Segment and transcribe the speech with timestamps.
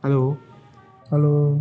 [0.00, 0.40] Halo,
[1.12, 1.60] Halo.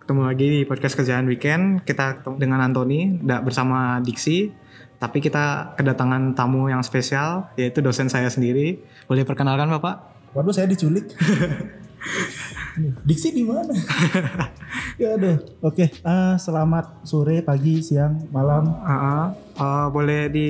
[0.00, 1.84] ketemu lagi di podcast kerjaan weekend.
[1.84, 4.48] Kita ketemu dengan Anthony, tidak bersama Diksi,
[4.96, 8.80] tapi kita kedatangan tamu yang spesial, yaitu dosen saya sendiri.
[9.04, 10.00] Boleh perkenalkan Bapak?
[10.32, 11.12] Waduh, saya diculik.
[13.04, 13.76] Diksi di mana?
[15.02, 15.36] ya aduh.
[15.60, 18.80] Oke, ah, selamat sore, pagi, siang, malam.
[18.80, 20.48] Ah, ah, boleh di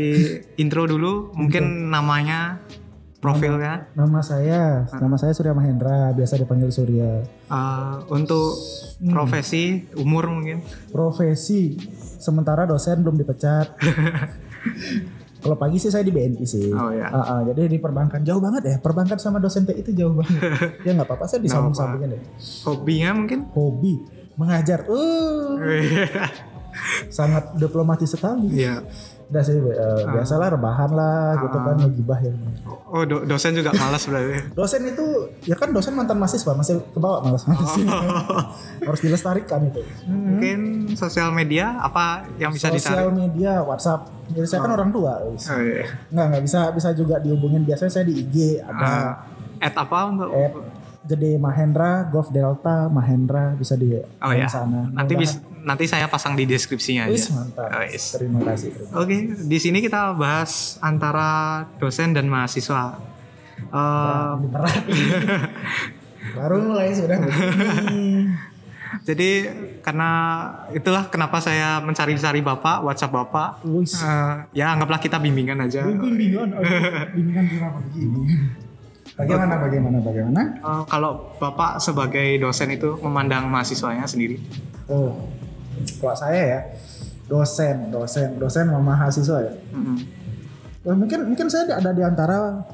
[0.54, 2.62] intro dulu, mungkin namanya,
[3.18, 3.90] profilnya.
[3.98, 7.26] Nama saya, nama saya Surya Mahendra, biasa dipanggil Surya.
[7.50, 8.54] Ah, untuk
[9.10, 10.62] profesi, umur mungkin.
[10.94, 11.74] Profesi,
[12.18, 13.74] sementara dosen belum dipecat.
[15.38, 16.74] Kalau pagi sih saya di BNI sih.
[16.74, 17.10] Oh, ya.
[17.14, 18.76] Ah, ah, jadi di perbankan jauh banget ya.
[18.82, 20.42] Perbankan sama dosen TI itu jauh banget.
[20.86, 22.22] ya nggak apa-apa, saya disambung-sambungin deh.
[22.66, 23.46] Hobinya mungkin?
[23.54, 24.86] Hobi mengajar.
[24.86, 25.58] Uh,
[27.18, 28.54] sangat diplomatis sekali.
[28.54, 28.86] Iya.
[29.28, 32.32] Udah sih, eh, biasalah rebahan lah gitu kan ngegibah ya.
[32.88, 34.40] Oh, do- dosen juga malas berarti.
[34.56, 35.04] Dosen itu
[35.44, 37.76] ya kan dosen mantan mahasiswa masih kebawa malas malas
[38.88, 39.84] harus dilestarikan itu.
[40.08, 40.58] Mungkin
[40.94, 43.04] sosial media apa yang bisa ditarik?
[43.04, 44.08] Sosial media, WhatsApp.
[44.28, 45.20] Jadi saya kan orang tua.
[45.20, 45.84] Oh, iya.
[46.08, 49.12] Nggak nggak bisa bisa juga dihubungin biasanya saya di IG ada Ah,
[49.60, 50.28] at apa untuk?
[50.30, 50.56] app
[51.04, 54.44] Gede Mahendra, Golf Delta, Mahendra bisa di Oh ya.
[54.44, 54.88] sana.
[54.88, 57.36] Nanti bis, nanti saya pasang di deskripsinya Wis aja.
[57.36, 57.68] mantap.
[57.68, 58.16] Oh, yes.
[58.16, 58.72] Terima kasih.
[58.96, 62.96] Oke, di sini kita bahas antara dosen dan mahasiswa.
[64.48, 64.84] Berat.
[66.38, 67.20] Baru mulai sudah
[69.08, 69.30] jadi
[69.84, 70.10] karena
[70.72, 73.60] itulah kenapa saya mencari-cari bapak, WhatsApp bapak.
[73.68, 74.00] Wis.
[74.00, 75.84] Eh, ya anggaplah kita bimbingan aja.
[75.84, 76.72] Bimbingan, aduh,
[77.12, 78.20] bimbingan kenapa begini?
[79.18, 80.40] Bagaimana, bagaimana, bagaimana?
[80.56, 84.40] Eh, kalau bapak sebagai dosen itu memandang mahasiswanya sendiri.
[84.88, 85.28] Oh,
[86.00, 86.60] kalau saya ya,
[87.28, 89.54] dosen, dosen, dosen sama mahasiswa ya.
[90.86, 92.64] Wah, mungkin mungkin saya ada di antara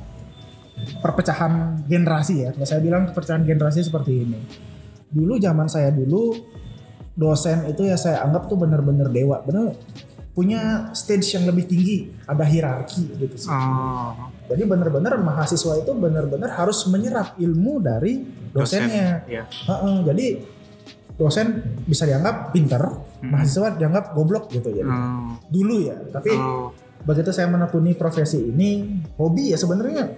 [1.03, 2.51] perpecahan generasi ya.
[2.55, 4.39] Kalau saya bilang perpecahan generasi seperti ini.
[5.11, 6.35] Dulu zaman saya dulu
[7.15, 9.79] dosen itu ya saya anggap tuh bener-bener dewa, bener
[10.35, 13.47] punya stage yang lebih tinggi, ada hierarki gitu sih.
[13.47, 19.23] Oh, Jadi bener-bener mahasiswa itu bener-bener harus menyerap ilmu dari dosennya.
[19.31, 19.47] Ya.
[19.47, 20.27] Heeh, jadi
[21.15, 22.83] dosen bisa dianggap pinter,
[23.23, 24.83] mahasiswa dianggap goblok gitu ya.
[24.83, 25.39] Oh.
[25.47, 26.75] Dulu ya, tapi Oh.
[27.03, 30.11] begitu saya menekuni profesi ini, hobi ya sebenarnya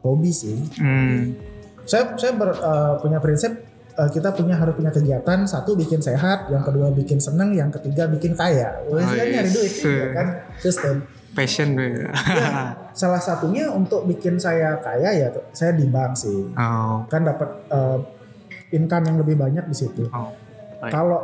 [0.00, 0.56] hobi sih.
[0.78, 1.36] Hmm.
[1.84, 3.52] Saya saya ber- eh, punya prinsip
[3.98, 8.06] eh, kita punya harus punya kegiatan satu bikin sehat, yang kedua bikin seneng, yang ketiga
[8.06, 8.78] bikin kaya.
[8.86, 9.52] Wah, Oh, kan nyari yes.
[9.52, 10.26] duit ya kan
[10.56, 10.94] sistem.
[11.28, 12.08] Passion ya.
[12.94, 16.50] Salah satunya untuk bikin saya kaya ya saya di bank sih.
[16.56, 17.04] Oh.
[17.06, 17.98] Kan dapat eh,
[18.72, 20.08] income yang lebih banyak di situ.
[20.10, 20.32] Oh.
[20.78, 20.92] Baik.
[20.94, 21.20] Kalau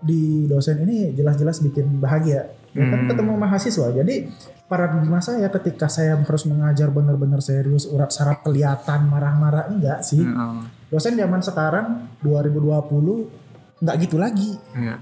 [0.00, 2.52] di dosen ini jelas-jelas bikin bahagia.
[2.76, 3.08] Ya kan Hmm.
[3.08, 3.88] ketemu mahasiswa.
[3.88, 4.28] Jadi
[4.68, 10.20] paradigma saya ketika saya harus mengajar benar-benar serius, urat saraf kelihatan marah-marah enggak sih.
[10.20, 10.60] Oh.
[10.92, 11.86] Dosen zaman sekarang
[12.20, 13.32] 2020
[13.80, 14.60] nggak gitu lagi.
[14.76, 15.00] Iya.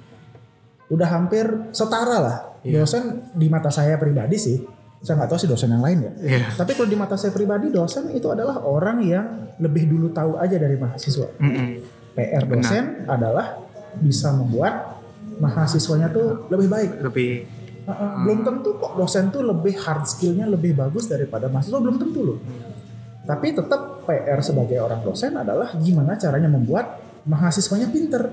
[0.87, 2.39] Udah hampir setara lah.
[2.63, 2.87] Iya.
[2.87, 4.59] Dosen di mata saya pribadi sih.
[5.05, 6.13] Saya nggak tahu sih dosen yang lain ya.
[6.17, 6.47] Iya.
[6.57, 10.57] Tapi kalau di mata saya pribadi dosen itu adalah orang yang lebih dulu tahu aja
[10.57, 11.29] dari mahasiswa.
[11.37, 11.85] Mm-mm.
[12.17, 13.61] PR dosen adalah
[14.01, 14.97] bisa membuat
[15.37, 16.91] mahasiswanya tuh lebih baik.
[17.05, 17.31] Lebih
[17.85, 22.21] Uh-uh, Belum tentu kok dosen tuh lebih hard skillnya lebih bagus daripada mahasiswa belum tentu
[22.25, 22.39] loh.
[23.29, 26.97] Tapi tetap PR sebagai orang dosen adalah gimana caranya membuat
[27.29, 28.33] mahasiswanya pinter.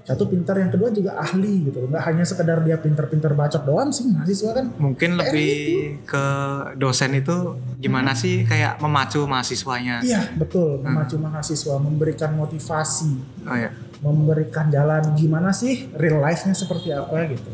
[0.00, 1.84] Satu pinter, yang kedua juga ahli gitu.
[1.86, 4.66] Nggak hanya sekedar dia pinter-pinter bacot doang sih mahasiswa kan.
[4.80, 5.50] mungkin lebih
[6.08, 6.24] ke
[6.80, 10.00] dosen itu gimana sih kayak memacu mahasiswanya.
[10.00, 13.12] Iya betul, memacu mahasiswa, memberikan motivasi,
[13.44, 13.70] Oh ya.
[14.00, 17.50] memberikan jalan gimana sih real life-nya seperti apa gitu.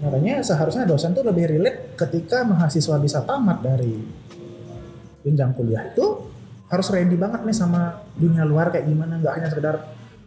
[0.00, 4.00] Makanya seharusnya dosen tuh lebih relate ketika mahasiswa bisa tamat dari
[5.20, 6.28] jenjang kuliah itu
[6.70, 9.76] harus ready banget nih sama dunia luar kayak gimana nggak hanya sekedar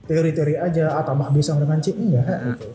[0.04, 2.68] teori-teori aja atau tambah bisa dengan chip enggak gitu.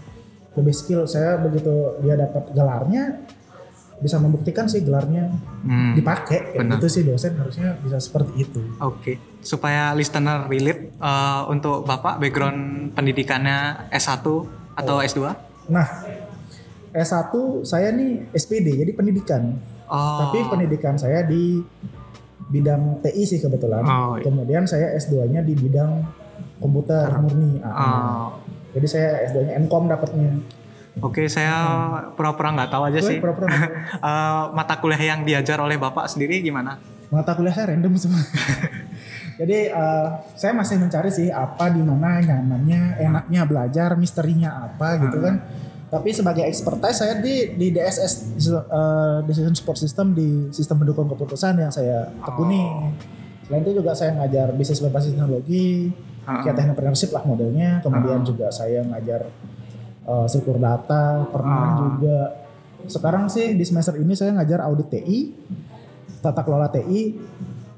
[0.58, 3.20] Lebih skill saya begitu dia dapat gelarnya
[3.98, 5.26] bisa membuktikan sih gelarnya
[5.66, 5.90] Hmm.
[5.98, 6.78] dipakai Benar.
[6.78, 8.62] gitu sih dosen harusnya bisa seperti itu.
[8.78, 14.22] Oke, supaya listener relate eh, untuk Bapak background pendidikannya S1
[14.78, 15.20] atau S2?
[15.68, 15.86] Nah,
[16.94, 17.34] S1
[17.66, 19.58] saya nih SPD jadi pendidikan.
[19.90, 20.30] Oh.
[20.30, 21.58] Tapi pendidikan saya di
[22.48, 23.82] bidang TI sih kebetulan.
[23.84, 24.24] Oh, iya.
[24.24, 26.06] Kemudian saya S2-nya di bidang
[26.58, 27.62] komputer murni.
[27.62, 28.28] Ah, Oh.
[28.76, 30.38] Jadi saya S2-nya Nkom dapatnya.
[30.98, 31.54] Oke, saya
[32.18, 33.16] pura-pura nggak tahu aja sih.
[33.18, 33.48] Woi, pura-pura.
[33.98, 36.78] Eh, mata kuliah yang diajar oleh Bapak sendiri gimana?
[37.08, 38.20] Mata kuliah saya random semua.
[39.40, 45.18] Jadi eh, saya masih mencari sih apa di mana nyamannya, enaknya belajar, misterinya apa gitu
[45.22, 45.38] kan.
[45.88, 51.56] Tapi sebagai expertise saya di di DSS eh, Decision Support System di sistem pendukung keputusan
[51.56, 52.92] yang saya tekuni.
[53.46, 55.88] Selain itu juga saya ngajar bisnis berbasis teknologi,
[56.28, 57.80] Kayak entrepreneurship lah modelnya.
[57.80, 58.26] Kemudian Ah.
[58.26, 59.26] juga saya ngajar
[60.04, 61.76] uh, struktur data, pernah Ah.
[61.78, 62.18] juga.
[62.84, 65.32] Sekarang sih di semester ini saya ngajar audit TI,
[66.18, 67.16] tata kelola TI,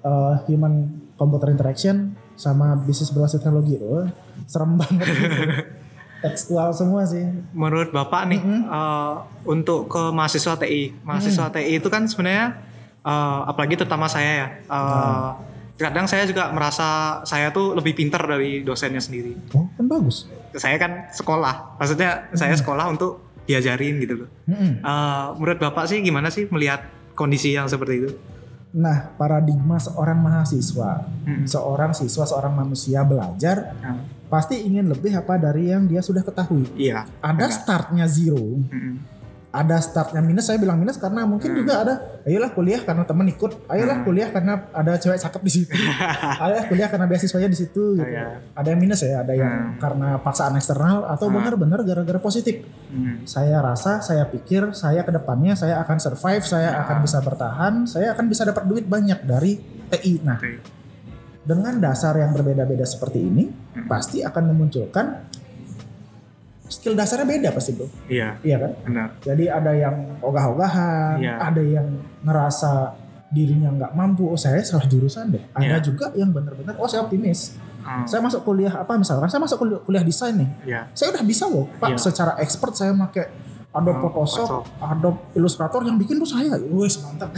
[0.00, 3.78] uh, human computer interaction, sama bisnis berbasis teknologi.
[3.78, 4.08] Wah,
[4.44, 5.06] serem banget.
[6.20, 7.24] Tekstual semua sih.
[7.50, 8.68] menurut bapak nih Mm-mm.
[8.68, 12.60] eh, untuk ke mahasiswa TI mahasiswa TI itu kan sebenarnya
[13.00, 15.28] eh, apalagi terutama saya ya eh,
[15.80, 16.86] kadang saya juga merasa
[17.24, 20.28] saya tuh lebih pintar dari dosennya sendiri Oh, kan bagus.
[20.52, 24.72] saya kan sekolah maksudnya saya sekolah untuk diajarin gitu loh Mm-mm.
[24.78, 28.10] Eh, menurut bapak sih gimana sih melihat kondisi yang seperti itu
[28.70, 31.42] Nah, paradigma seorang mahasiswa, Mm-mm.
[31.44, 33.98] seorang siswa, seorang manusia belajar Nah,
[34.28, 36.70] pasti ingin lebih apa dari yang dia sudah ketahui.
[36.76, 37.50] iya Ada benar.
[37.50, 39.19] startnya zero, Mm-mm.
[39.50, 40.46] Ada startnya minus.
[40.46, 44.06] Saya bilang minus karena mungkin juga ada, ayolah kuliah karena teman ikut, ayolah Hmm.
[44.06, 45.74] kuliah karena ada cewek cakep di situ,
[46.46, 47.98] ayolah kuliah karena beasiswanya di situ.
[47.98, 48.06] Gitu.
[48.06, 48.38] Iya.
[48.54, 49.82] Ada yang minus ya, ada yang Hmm.
[49.82, 51.42] karena paksaan eksternal atau Hmm.
[51.42, 52.62] benar-benar gara-gara positif.
[52.90, 53.26] Mm.
[53.26, 56.82] Saya rasa, saya pikir, saya ke depannya saya akan survive, saya Hmm.
[56.86, 59.58] akan bisa bertahan, saya akan bisa dapat duit banyak dari
[59.90, 60.22] TI.
[60.22, 60.62] Nah, Oke.
[61.40, 63.86] dengan dasar yang berbeda-beda seperti ini, Hmm.
[63.86, 65.29] pasti akan memunculkan
[66.70, 68.72] skill dasarnya beda pasti bro, iya iya kan?
[68.86, 71.34] benar Jadi ada yang ogah-ogahan, Iya.
[71.42, 71.86] ada yang
[72.22, 72.94] ngerasa
[73.28, 75.42] dirinya nggak mampu, oh saya salah jurusan deh.
[75.50, 75.84] Ada Iya.
[75.84, 78.06] juga yang benar-benar, oh saya optimis, Mm.
[78.06, 80.80] saya masuk kuliah apa misalkan, saya masuk kuliah, kuliah desain nih, Iya.
[80.94, 81.98] saya udah bisa loh, pak Iya.
[82.00, 83.26] secara expert saya pakai
[83.70, 84.66] Adobe Oh, Photoshop.
[84.78, 87.30] Adobe Illustrator yang bikin tuh saya, wes mantap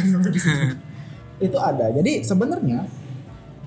[1.47, 1.87] itu ada.
[1.93, 2.89] Jadi sebenarnya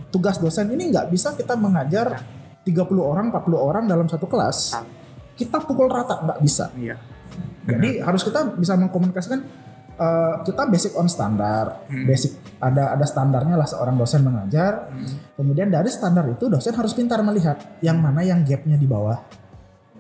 [0.10, 2.24] tugas dosen ini nggak bisa kita mengajar
[2.66, 4.74] 30 orang, 40 orang dalam satu kelas.
[4.74, 4.86] Ah.
[5.36, 6.72] Kita pukul rata nggak bisa.
[6.76, 6.96] iya
[7.66, 9.40] Jadi harus kita bisa mengkomunikasikan
[9.96, 12.04] eh, kita basic on standar, Hmm.
[12.04, 14.92] basic ada ada standarnya lah seorang dosen mengajar.
[14.92, 15.08] Mm.
[15.36, 19.16] Kemudian dari standar itu dosen harus pintar melihat yang mana yang gapnya di bawah.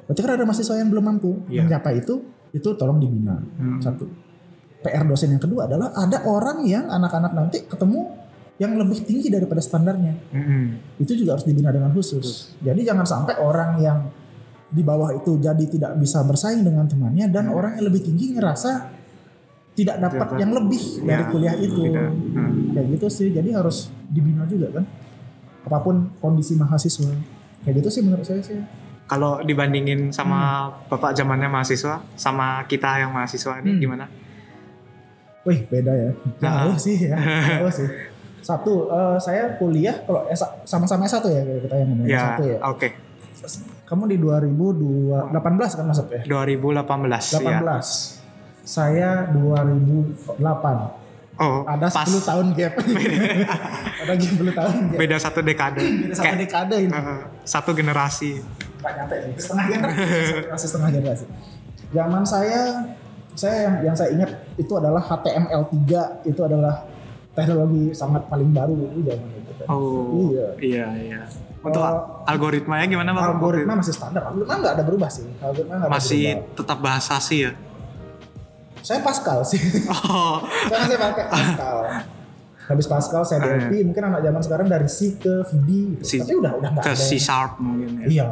[0.04, 1.64] Berarti kan ada mahasiswa yang belum mampu Iya.
[1.64, 2.22] mencapai itu,
[2.52, 3.40] itu tolong dibina.
[3.40, 3.80] Mm.
[3.80, 4.06] Satu.
[4.82, 8.06] PR dosen yang kedua adalah ada orang yang anak-anak nanti ketemu
[8.56, 10.14] yang lebih tinggi daripada standarnya.
[10.30, 10.64] Mm-mm.
[11.02, 12.54] Itu juga harus dibina dengan khusus.
[12.62, 13.98] Jadi jangan sampai orang yang
[14.66, 17.56] di bawah itu jadi tidak bisa bersaing dengan temannya dan Hmm.
[17.56, 18.72] orang yang lebih tinggi ngerasa
[19.74, 21.82] tidak dapat yang lebih dari Ya, kuliah itu.
[21.84, 22.08] tidak.
[22.08, 22.72] Mm.
[22.72, 23.28] Kayak gitu sih.
[23.30, 23.78] Jadi harus
[24.08, 24.88] dibina juga kan.
[25.64, 27.12] Apa pun kondisi mahasiswa.
[27.60, 28.56] Kayak gitu sih menurut saya sih.
[29.06, 30.90] Kalau dibandingin sama Hmm.
[30.90, 33.82] bapak zamannya mahasiswa sama kita yang mahasiswa ini Hmm.
[33.82, 34.06] gimana?
[35.44, 36.12] Wih beda ya.
[36.40, 36.80] Jauh Nah.
[36.80, 37.18] sih ya.
[37.60, 37.86] Jauh sih.
[38.48, 40.24] Satu, eh, saya kuliah kalau
[40.64, 42.58] sama-sama S1 ya kita yang ngomongin Ya, satu ya.
[42.64, 42.88] oke.
[43.86, 45.30] Kamu di 2018
[45.78, 46.22] kan masuk ya?
[46.26, 47.62] 2018 ya.
[47.62, 48.66] 18.
[48.66, 50.34] Saya 2008.
[51.36, 52.74] Oh, Ada pas 10 tahun gap.
[54.02, 54.98] Ada 10 tahun gap.
[54.98, 55.84] beda satu dekade.
[55.84, 56.92] Beda satu Kayak, dekade ini.
[56.92, 58.40] eh, satu generasi.
[58.80, 59.32] Nggak nyampe sih.
[59.38, 60.56] Setengah generasi.
[60.66, 61.26] Setengah generasi.
[61.92, 62.62] Zaman saya,
[63.36, 65.78] saya yang, yang saya ingat itu adalah HTML3.
[66.26, 66.88] Itu adalah
[67.36, 69.52] teknologi sangat paling baru itu zaman itu.
[69.54, 69.68] kan.
[69.68, 70.48] Oh, Iya.
[70.58, 71.22] iya iya.
[71.66, 71.94] Untuk Eh,
[72.28, 73.30] algoritmanya gimana Bapak?
[73.36, 74.22] Algoritma masih standar.
[74.24, 75.26] Algoritma nggak ada berubah sih.
[75.36, 76.56] Algoritma ada masih berubah.
[76.56, 77.52] tetap bahasa sih ya.
[78.80, 79.58] Saya Pascal sih.
[79.88, 81.76] Oh, Sekarang saya pakai Pascal.
[82.66, 86.04] Habis Pascal saya DLP, mungkin anak zaman sekarang dari C ke VB gitu.
[86.04, 86.98] C- Tapi udah udah nggak ke ada.
[87.00, 88.06] C yang- sharp mungkin ya.
[88.08, 88.30] Iya.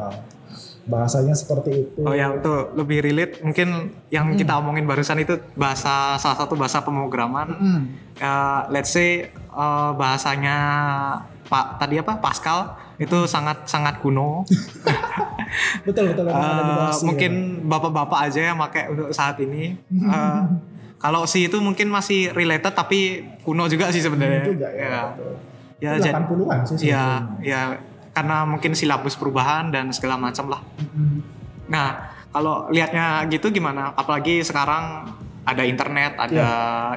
[0.83, 2.01] Bahasanya seperti itu.
[2.01, 3.69] Oh ya itu lebih relate mungkin
[4.09, 4.35] yang Hmm.
[4.35, 7.49] kita omongin barusan itu bahasa salah satu bahasa pemrograman.
[7.51, 7.81] Mm.
[8.15, 10.57] Eh, let's say eh, bahasanya
[11.53, 14.41] Pak tadi apa Pascal itu sangat sangat kuno.
[15.85, 16.25] Betul betul.
[16.33, 17.31] C, mungkin
[17.69, 19.77] bapak-bapak aja yang pakai untuk saat ini.
[19.85, 20.41] Eh,
[20.97, 24.09] kalau si itu mungkin masih related tapi kuno juga sih ya.
[24.09, 24.41] sebenarnya.
[24.41, 24.81] juga ya.
[24.81, 25.33] Ya, betul.
[25.77, 26.75] ya, jadi- 80-an sih.
[26.89, 27.03] ya,
[27.43, 27.61] ya
[28.17, 30.61] karena mungkin silabus perubahan dan segala macam lah.
[30.81, 31.21] Mm.
[31.69, 31.87] Nah,
[32.33, 33.93] kalau lihatnya gitu gimana?
[33.93, 35.05] Apalagi sekarang
[35.43, 36.47] ada internet, ada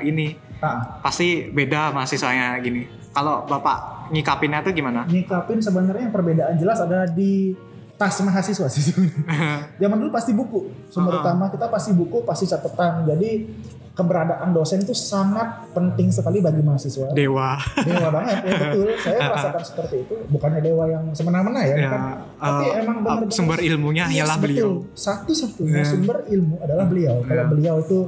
[0.00, 0.06] Iya.
[0.06, 2.88] ini, Ah, pasti beda mahasiswanya gini.
[3.12, 5.04] Kalau bapak nyikapinnya tuh gimana?
[5.04, 7.54] nyikapin sebenarnya yang perbedaan jelas ada di
[7.94, 8.92] tas mahasiswa sih.
[9.80, 10.68] Zaman dulu pasti buku.
[10.86, 11.20] Sumber Ah.
[11.22, 13.04] utama kita pasti buku, pasti catatan.
[13.04, 13.48] Jadi
[13.90, 17.08] keberadaan dosen itu sangat penting sekali bagi mahasiswa.
[17.10, 17.56] Dewa.
[17.80, 22.00] dewa banget ya betul saya merasakan seperti itu bukannya dewa yang semena-mena ya, Ya, bukan.
[22.36, 24.44] tapi eh, emang benar-benar sumber ilmunya Yes, ialah betul.
[24.44, 24.70] beliau.
[24.92, 25.88] satu-satunya Ya.
[25.88, 27.48] sumber ilmu adalah beliau kalau Ya.
[27.48, 27.98] beliau itu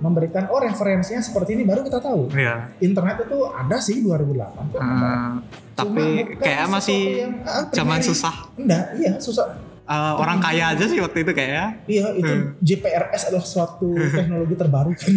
[0.00, 2.72] memberikan oh referensinya seperti ini baru kita tahu Iya.
[2.78, 4.32] internet itu ada sih 2008
[4.66, 5.06] kok ada.
[5.06, 5.30] Eh,
[5.72, 6.04] tapi
[6.36, 8.08] kayak masih yang, ah, zaman primary.
[8.08, 8.34] susah.
[8.54, 9.46] enggak iya susah
[9.84, 11.82] Eh, orang kaya aja sih waktu itu kayaknya.
[11.84, 12.54] iya itu Hmm.
[12.60, 15.10] JPRS adalah suatu teknologi terbaru kan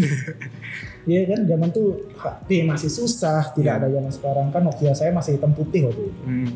[1.06, 3.80] Iya kan zaman tuh HP masih susah, tidak Iya.
[3.80, 6.22] ada zaman sekarang kan Nokia saya masih hitam putih waktu itu.
[6.24, 6.52] Hmm.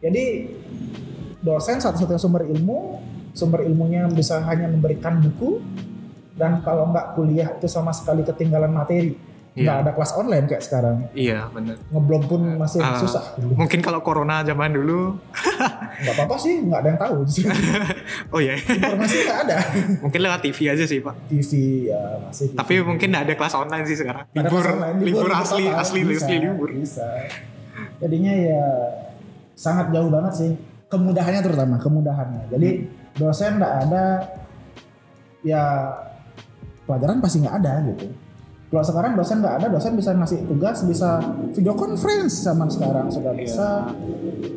[0.00, 0.24] Jadi
[1.40, 5.60] dosen satu-satunya sumber ilmu, sumber ilmunya bisa hanya memberikan buku
[6.40, 9.12] dan kalau nggak kuliah itu sama sekali ketinggalan materi.
[9.50, 9.82] Nggak Iya.
[9.82, 10.96] ada kelas online kayak sekarang.
[11.10, 11.74] Iya benar.
[11.90, 12.96] Ngeblog pun masih Ah.
[12.96, 13.34] susah.
[13.34, 13.58] dulu.
[13.58, 15.18] Mungkin kalau corona zaman dulu,
[16.00, 17.16] Nggak apa-apa sih, nggak ada yang tahu.
[18.32, 19.56] oh ya, Informasi nggak ada.
[20.06, 21.12] mungkin lewat TV aja sih pak.
[21.26, 21.50] TV
[21.90, 22.46] ya masih.
[22.48, 22.56] TV.
[22.56, 24.24] Tapi mungkin nggak ada kelas online sih sekarang.
[24.32, 25.82] Libur, online, libur, libur asli, total.
[25.82, 26.68] asli, Bisa, asli libur.
[26.72, 27.06] Bisa.
[27.98, 28.64] Jadinya ya
[29.52, 30.50] sangat jauh banget sih.
[30.86, 32.48] Kemudahannya terutama kemudahannya.
[32.48, 32.70] Jadi
[33.14, 34.04] dosen nggak ada
[35.42, 35.64] ya
[36.90, 38.06] pelajaran pasti nggak ada gitu.
[38.70, 41.18] Kalau sekarang dosen nggak ada, dosen bisa ngasih tugas, bisa
[41.54, 43.42] video conference zaman sekarang sudah Iya.
[43.42, 43.68] bisa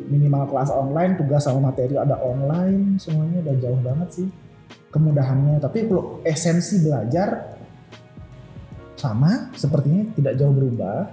[0.06, 4.28] minimal kelas online, tugas sama materi ada online, semuanya udah jauh banget sih
[4.94, 5.58] kemudahannya.
[5.58, 7.58] Tapi kalau esensi belajar
[8.94, 11.10] sama, sepertinya tidak jauh berubah.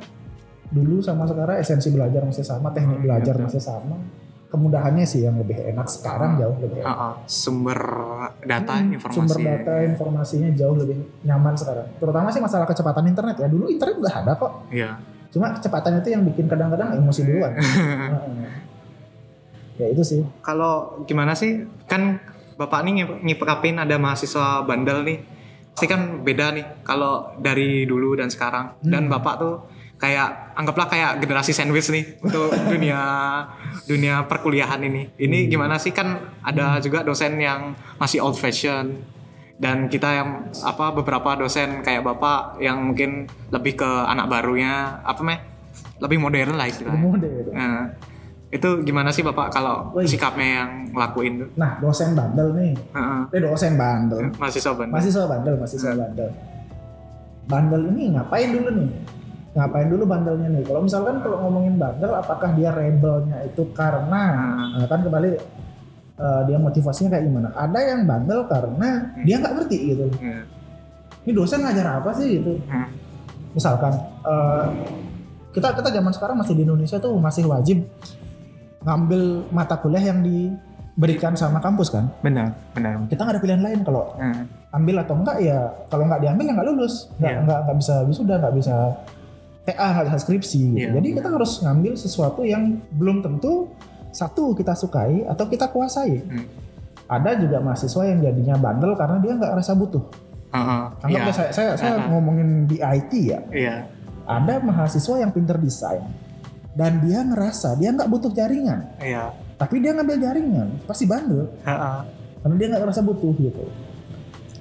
[0.70, 3.98] Dulu sama sekarang esensi belajar masih sama, teknik Hmm, belajar iya, masih sama.
[4.52, 6.92] Kemudahannya sih yang lebih enak sekarang jauh lebih enak.
[6.92, 7.14] Ah, ah.
[7.24, 7.80] Sumber
[8.42, 9.18] data, Hmm, informasi.
[9.24, 11.88] Sumber data, informasinya jauh lebih nyaman sekarang.
[11.96, 13.48] Terutama sih masalah kecepatan internet ya.
[13.48, 14.68] Dulu internet udah ada kok.
[14.68, 15.00] Iya.
[15.32, 17.56] Cuma kecepatan itu yang bikin kadang-kadang emosi duluan.
[17.60, 18.52] Heeh.
[19.78, 20.22] ya itu sih.
[20.42, 21.64] Kalau gimana sih?
[21.86, 22.20] Kan
[22.54, 25.18] bapak nih ngip- ngipekapin ada mahasiswa bandel nih.
[25.72, 28.76] Pasti kan beda nih kalau dari dulu dan sekarang.
[28.80, 29.14] Dan Hmm.
[29.14, 29.56] bapak tuh
[30.02, 33.00] kayak anggaplah kayak generasi sandwich nih untuk dunia
[33.86, 35.14] dunia perkuliahan ini.
[35.16, 39.06] Ini gimana sih kan ada juga dosen yang masih old fashion
[39.62, 45.22] dan kita yang apa beberapa dosen kayak bapak yang mungkin lebih ke anak barunya apa
[45.22, 45.40] meh
[46.02, 46.98] lebih modern lah istilahnya.
[46.98, 47.52] Itu.
[47.54, 47.80] Nah,
[48.52, 50.10] itu gimana sih bapak kalau Wih.
[50.10, 51.50] sikapnya yang ngelakuin tuh?
[51.56, 52.74] Nah, dosen bandel nih.
[53.32, 54.34] Eh dosen bandel.
[54.36, 54.94] Mahasiswa bandel.
[54.98, 56.30] Mahasiswa bandel, mahasiswa bandel.
[57.46, 58.90] Bandel ini ngapain dulu nih?
[59.52, 60.64] Ngapain dulu bandelnya nih?
[60.64, 64.80] Kalau misalkan kalau ngomongin bandel, apakah dia rebelnya itu karena Hmm.
[64.80, 65.30] nah, kan kembali
[66.18, 67.50] eh, dia motivasinya kayak gimana?
[67.52, 68.90] Ada yang bandel karena
[69.22, 70.06] dia nggak ngerti gitu.
[70.18, 70.42] Iya.
[71.22, 72.56] Ini dosen ngajar apa sih gitu?
[72.66, 72.88] Hmm.
[73.52, 73.92] Misalkan
[74.24, 74.66] eh,
[75.52, 77.84] kita kita zaman sekarang masih di Indonesia tuh masih wajib
[78.82, 82.08] ngambil mata kuliah yang diberikan sama kampus kan?
[82.24, 83.04] Benar, benar.
[83.06, 84.48] Kita nggak ada pilihan lain kalau Hmm.
[84.72, 85.60] ambil atau enggak ya
[85.92, 88.76] kalau nggak diambil ya nggak lulus nggak nggak nggak bisa wisuda nggak bisa
[89.72, 90.78] TA bisa skripsi gitu.
[90.78, 90.90] Iya.
[90.94, 93.72] jadi kita harus ngambil sesuatu yang belum tentu
[94.10, 96.46] satu kita sukai atau kita kuasai Hmm.
[97.08, 100.04] ada juga mahasiswa yang jadinya bandel karena dia nggak rasa butuh
[100.52, 100.84] Heeh.
[101.02, 101.28] anggap Iya.
[101.28, 102.08] ya saya saya, saya Aha.
[102.08, 103.76] ngomongin di IT ya Iya.
[104.24, 106.04] ada mahasiswa yang pinter desain
[106.72, 109.32] dan dia ngerasa dia nggak butuh jaringan Iya.
[109.56, 112.00] tapi dia ngambil jaringan pasti bandel Heeh.
[112.40, 113.64] karena dia nggak ngerasa butuh gitu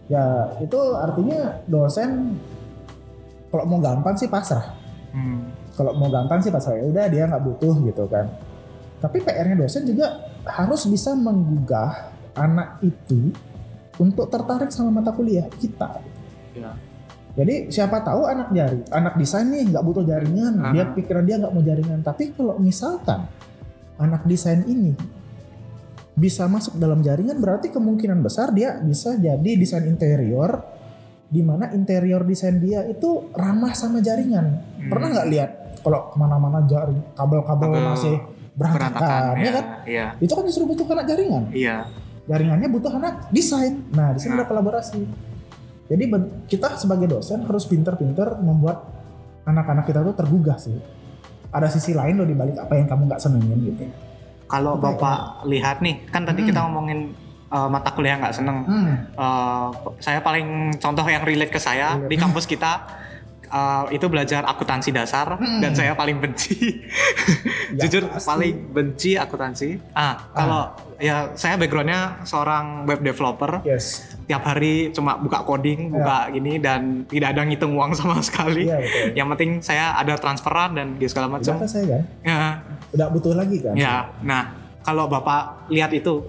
[0.07, 0.27] ya
[0.59, 2.35] itu artinya dosen
[3.47, 4.79] kalau mau gampang sih pasrah
[5.11, 5.51] Hmm.
[5.75, 8.31] kalau mau gampang sih pasrah ya udah dia nggak butuh gitu kan
[9.01, 13.35] tapi PR-nya dosen juga harus bisa menggugah anak itu
[13.99, 15.99] untuk tertarik sama mata kuliah kita
[16.51, 16.75] Iya.
[17.35, 20.95] jadi siapa tahu anak jari anak desain nih nggak butuh jaringan dia Aha.
[20.95, 23.27] pikiran dia nggak mau jaringan tapi kalau misalkan
[23.99, 24.95] anak desain ini
[26.15, 30.59] bisa masuk dalam jaringan berarti kemungkinan besar dia bisa jadi desain interior
[31.31, 34.47] di mana interior desain dia itu ramah sama jaringan
[34.77, 34.91] Hmm.
[34.91, 38.15] pernah nggak lihat kalau ke mana-mana jaring kabel-kabel Kabel masih
[38.53, 39.33] berantakan, Berantakan.
[39.33, 39.51] ya Iya.
[39.53, 40.07] kan Iya.
[40.19, 41.77] itu kan justru butuh anak jaringan Iya.
[42.27, 43.83] jaringannya butuh anak desain.
[43.91, 44.43] Nah, di sini Nah.
[44.43, 45.03] ada kolaborasi.
[45.87, 46.05] Jadi
[46.47, 48.87] kita sebagai dosen harus pinter-pinter membuat
[49.43, 50.79] anak-anak kita tuh tergugah sih.
[51.51, 53.85] Ada sisi lain loh di balik apa yang kamu nggak senengin gitu.
[54.47, 56.49] Kalau bapak lihat nih, kan tadi Hmm.
[56.51, 56.99] kita ngomongin
[57.51, 58.59] uh, mata kuliah nggak seneng.
[58.63, 58.95] Hmm.
[59.13, 62.09] Uh, saya paling contoh yang relate ke saya Relate.
[62.09, 62.73] di kampus kita
[63.47, 65.59] uh, itu belajar akuntansi dasar Hmm.
[65.59, 66.55] dan saya paling benci.
[67.71, 68.27] Ya, Jujur pasti.
[68.27, 69.79] paling benci akuntansi.
[69.95, 70.63] Ah, kalau
[70.99, 73.63] ya saya backgroundnya seorang web developer.
[73.63, 74.11] Yes.
[74.27, 78.67] Tiap hari cuma buka coding, buka gini dan tidak ada ngitung uang sama sekali.
[78.67, 79.07] Iya betul.
[79.15, 81.63] Yang penting saya ada transferan dan gitu segala macam.
[81.63, 82.39] saya kan, Ya,
[82.91, 83.75] udah butuh lagi kan.
[83.75, 84.51] Ya, nah
[84.83, 86.27] kalau bapak lihat itu,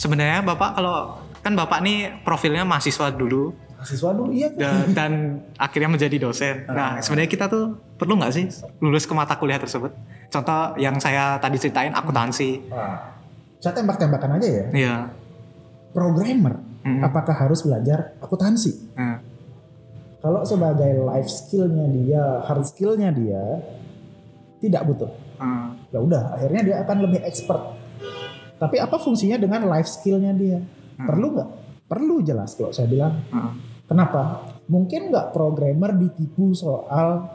[0.00, 0.96] sebenarnya bapak kalau
[1.38, 4.60] kan bapak nih profilnya mahasiswa dulu Mahasiswa dulu iya kan.
[4.60, 5.12] dan, dan
[5.56, 6.64] akhirnya menjadi dosen.
[6.66, 7.00] Nah, Ah.
[7.00, 7.64] sebenarnya kita tuh
[7.94, 8.44] perlu nggak sih
[8.78, 9.88] lulus ke mata kuliah tersebut?
[10.28, 12.60] Contoh yang saya tadi ceritain akuntansi.
[12.68, 13.16] Wah.
[13.56, 14.64] Saya tembak-tembakan aja ya.
[14.70, 14.96] Iya.
[15.90, 17.00] Programmer, Mm.
[17.02, 18.72] apakah harus belajar akuntansi?
[18.94, 19.20] Nah,
[20.20, 23.64] Kalau sebagai life skillnya dia, hard skillnya dia,
[24.60, 25.08] tidak butuh.
[25.36, 27.79] ah, ya udah akhirnya dia akan lebih expert
[28.60, 30.60] tapi apa fungsinya dengan life skillnya dia
[30.94, 31.08] Hmm.
[31.08, 31.50] perlu nggak
[31.88, 33.56] perlu jelas kalau saya bilang ah,
[33.88, 34.46] Kenapa?
[34.68, 37.26] Mungkin nggak programmer ditipu soal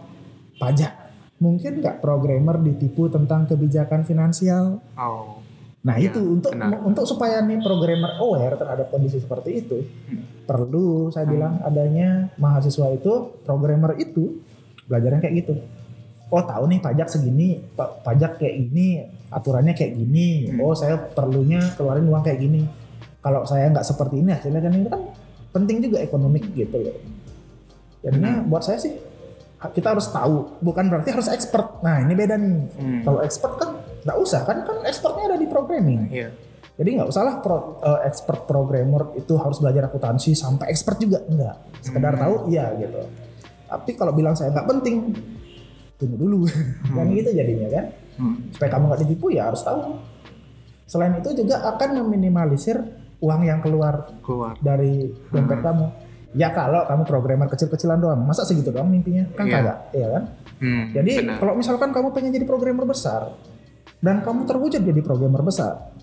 [0.56, 0.94] pajak.
[1.36, 4.80] Mungkin nggak programmer ditipu tentang kebijakan finansial.
[4.96, 5.44] Oh.
[5.84, 6.80] Nah Ya, itu untuk benar.
[6.80, 9.84] untuk supaya nih programmer aware terhadap kondisi seperti itu,
[10.46, 13.14] perlu saya bilang adanya mahasiswa itu
[13.44, 14.40] programmer itu
[14.86, 15.54] belajarnya kayak gitu.
[16.28, 18.98] Oh tahu nih pajak segini, pa- pajak kayak gini,
[19.30, 20.50] aturannya kayak gini.
[20.50, 20.60] Hmm.
[20.60, 22.66] Oh saya perlunya keluarin uang kayak gini.
[23.20, 25.02] Kalau saya nggak seperti ini hasilnya kan ini kan
[25.52, 26.98] penting juga ekonomik gitu loh.
[28.02, 28.50] Jadinya Hmm.
[28.50, 28.94] buat saya sih
[29.66, 31.82] kita harus tahu, bukan berarti harus expert.
[31.82, 32.58] Nah ini beda nih.
[32.74, 33.02] Hmm.
[33.02, 33.70] Kalau expert kan
[34.02, 36.10] nggak usah kan kan expertnya ada di programming.
[36.10, 36.30] Iya.
[36.76, 41.56] Jadi nggak usahlah pro, eh, expert programmer itu harus belajar akuntansi sampai expert juga enggak.
[41.80, 42.22] Sekedar Hmm.
[42.22, 43.00] tahu iya gitu.
[43.66, 44.98] Tapi kalau bilang saya nggak penting,
[45.96, 46.40] tunggu dulu.
[46.96, 47.86] Kan gitu jadinya kan.
[48.16, 48.36] Hmm.
[48.50, 50.00] Supaya kamu nggak ditipu ya harus tahu.
[50.86, 52.78] Selain itu juga akan meminimalisir
[53.18, 54.54] uang yang keluar Keluar.
[54.60, 55.86] dari dompet kamu.
[56.36, 59.24] Ya kalau kamu programmer kecil-kecilan doang, masa segitu doang mimpinya?
[59.34, 59.56] Kan Iya.
[59.56, 60.24] kagak, iya kan?
[60.58, 60.84] Hmm.
[60.92, 61.36] Jadi benar.
[61.40, 63.36] kalau misalkan kamu pengen jadi programmer besar
[63.98, 65.96] dan kamu terwujud jadi programmer besar,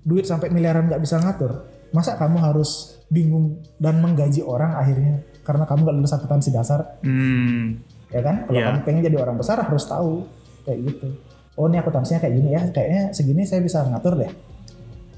[0.00, 2.70] duit sampai miliaran nggak bisa ngatur, masa kamu harus
[3.06, 7.82] bingung dan menggaji orang akhirnya karena kamu nggak lulus akuntansi dasar, Hmm.
[8.14, 8.46] Ya kan?
[8.46, 8.66] Kalau Iya.
[8.70, 10.22] kamu pengen jadi orang besar harus tahu
[10.62, 11.06] kayak gitu.
[11.54, 14.30] Oh ini akuntansinya kayak gini ya, kayaknya segini saya bisa ngatur deh,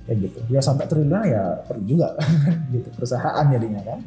[0.04, 0.38] kayak gitu.
[0.48, 2.16] Ya sampai triliunan ya perlu juga,
[2.74, 4.00] gitu perusahaan jadinya kan.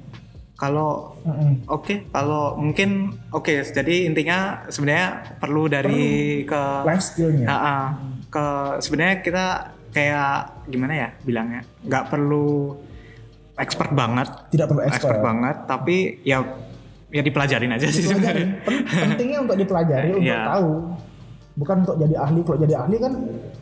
[0.53, 1.63] Kalau Mm-mm.
[1.65, 3.63] oke, kalau mungkin oke.
[3.63, 7.47] jadi intinya sebenarnya perlu dari ke Life skillnya.
[7.47, 7.85] Ah, ah.
[8.27, 8.45] ke
[8.77, 9.45] sebenarnya kita
[9.89, 12.77] kayak gimana ya bilangnya nggak perlu
[13.57, 15.25] expert banget Tidak perlu expert expert.
[15.25, 16.45] banget tapi ya
[17.09, 19.09] ya dipelajarin aja sih sebenarnya Dipelajarin.
[19.09, 20.39] Pentingnya untuk dipelajari untuk Iya.
[20.47, 20.69] tahu
[21.55, 23.11] bukan untuk jadi ahli kalau jadi ahli kan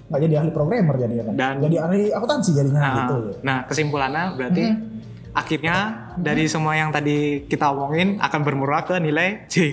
[0.08, 4.24] nggak jadi ahli programmer jadinya kan Dan- jadi ahli akuntansi jadinya nah, gitu nah kesimpulannya
[4.34, 4.78] berarti Hmm.
[5.34, 5.76] akhirnya
[6.16, 9.56] dari semua yang tadi kita omongin akan bermurah ke nilai C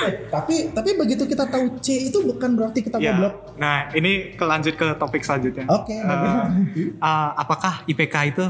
[0.00, 3.12] Eh, tapi tapi begitu kita tahu C itu bukan berarti kita Ya.
[3.12, 6.56] goblok nah ini kelanjut ke topik selanjutnya oke Eh, bagaimana?
[6.80, 8.44] eh, apakah IPK itu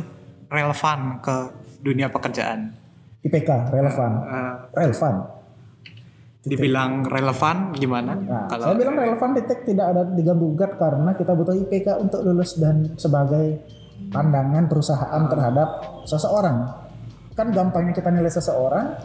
[0.51, 1.37] relevan ke
[1.81, 2.75] dunia pekerjaan?
[3.23, 4.11] IPK relevan.
[4.27, 5.17] Eh, relevan.
[6.41, 8.17] dibilang relevan gimana?
[8.17, 12.57] Nah, saya bilang relevan titik tidak ada diganggu gugat karena kita butuh IPK untuk lulus
[12.57, 13.61] dan sebagai
[14.09, 15.69] pandangan perusahaan terhadap
[16.09, 16.65] seseorang.
[17.37, 18.97] Kan gampangnya kita nilai seseorang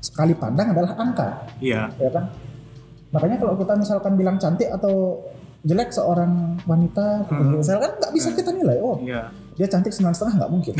[0.00, 1.28] sekali pandang adalah angka,
[1.60, 1.92] iya.
[2.00, 2.32] Ya kan?
[3.12, 5.20] Makanya kalau kita misalkan bilang cantik atau
[5.60, 7.58] jelek seorang wanita, Hmm.
[7.58, 8.78] misalkan nggak bisa kita nilai.
[8.78, 10.74] Oh, iya dia cantik sembilan setengah nggak mungkin.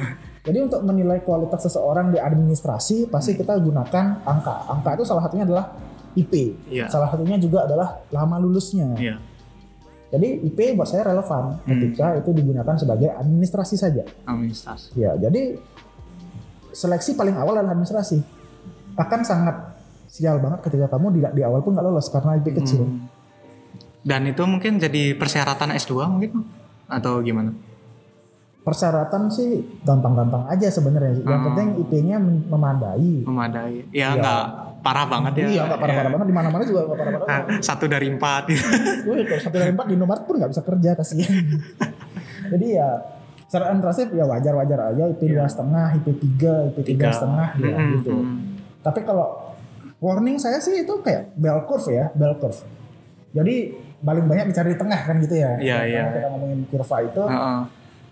[0.46, 4.54] Jadi untuk menilai kualitas seseorang di administrasi pasti kita gunakan angka.
[4.68, 5.70] Angka itu salah satunya adalah
[6.12, 6.58] IP.
[6.68, 6.90] Iya.
[6.90, 8.90] Salah satunya juga adalah lama lulusnya.
[8.98, 9.16] iya
[10.10, 11.66] Jadi IP buat saya relevan Hmm.
[11.70, 14.02] ketika itu digunakan sebagai administrasi saja.
[14.26, 15.58] administrasi Ya, jadi
[16.70, 18.18] seleksi paling awal adalah administrasi.
[18.94, 22.82] Akan sangat sial banget ketika kamu di, di awal pun nggak lolos karena IP kecil.
[22.82, 23.10] Hmm.
[24.04, 26.44] Dan itu mungkin jadi persyaratan S2 mungkin
[26.86, 27.50] atau gimana
[28.60, 31.20] Persyaratan sih gampang-gampang aja sebenarnya.
[31.20, 31.46] Yang Hmm.
[31.52, 33.20] penting IP-nya mem- memadai.
[33.22, 34.08] memadai ya Iya.
[34.16, 34.44] nggak
[34.80, 37.28] parah banget ya Iya, nggak parah-parah banget di mana-mana juga nggak parah-parah.
[37.28, 38.48] Ah, satu dari empat
[39.04, 41.44] Wih, kalau satu dari empat di Indomaret pun nggak bisa kerja kasihan.
[42.52, 42.88] Jadi ya
[43.44, 47.88] secara administratif ya wajar-wajar aja IP dua setengah, IP tiga, IP tiga setengah ya Mm,
[47.94, 48.12] gitu.
[48.16, 48.36] mm.
[48.80, 49.28] Tapi kalau
[49.98, 52.64] warning saya sih itu kayak bell curve ya, bell curve.
[53.30, 55.56] Jadi paling banyak dicari di tengah kan gitu ya.
[55.56, 56.02] Iya, Kalau iya.
[56.12, 57.58] Kita ngomongin kurva itu, Heeh.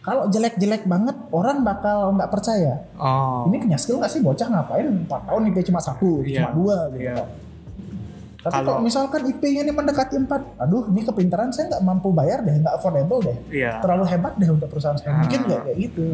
[0.00, 2.74] kalau jelek-jelek banget orang bakal nggak percaya.
[2.96, 6.42] oh Ini punya skill nggak sih bocah ngapain 4 tahun IP cuma satu, Iya.
[6.42, 7.04] cuma dua gitu.
[7.06, 7.24] Iya.
[8.42, 12.50] Tapi Kalau- misalkan IP-nya ini mendekati 4, aduh ini kepintaran saya nggak mampu bayar deh,
[12.50, 13.38] nggak affordable deh.
[13.54, 15.14] iya Terlalu hebat deh untuk perusahaan saya.
[15.14, 16.10] Mungkin nggak kayak gitu.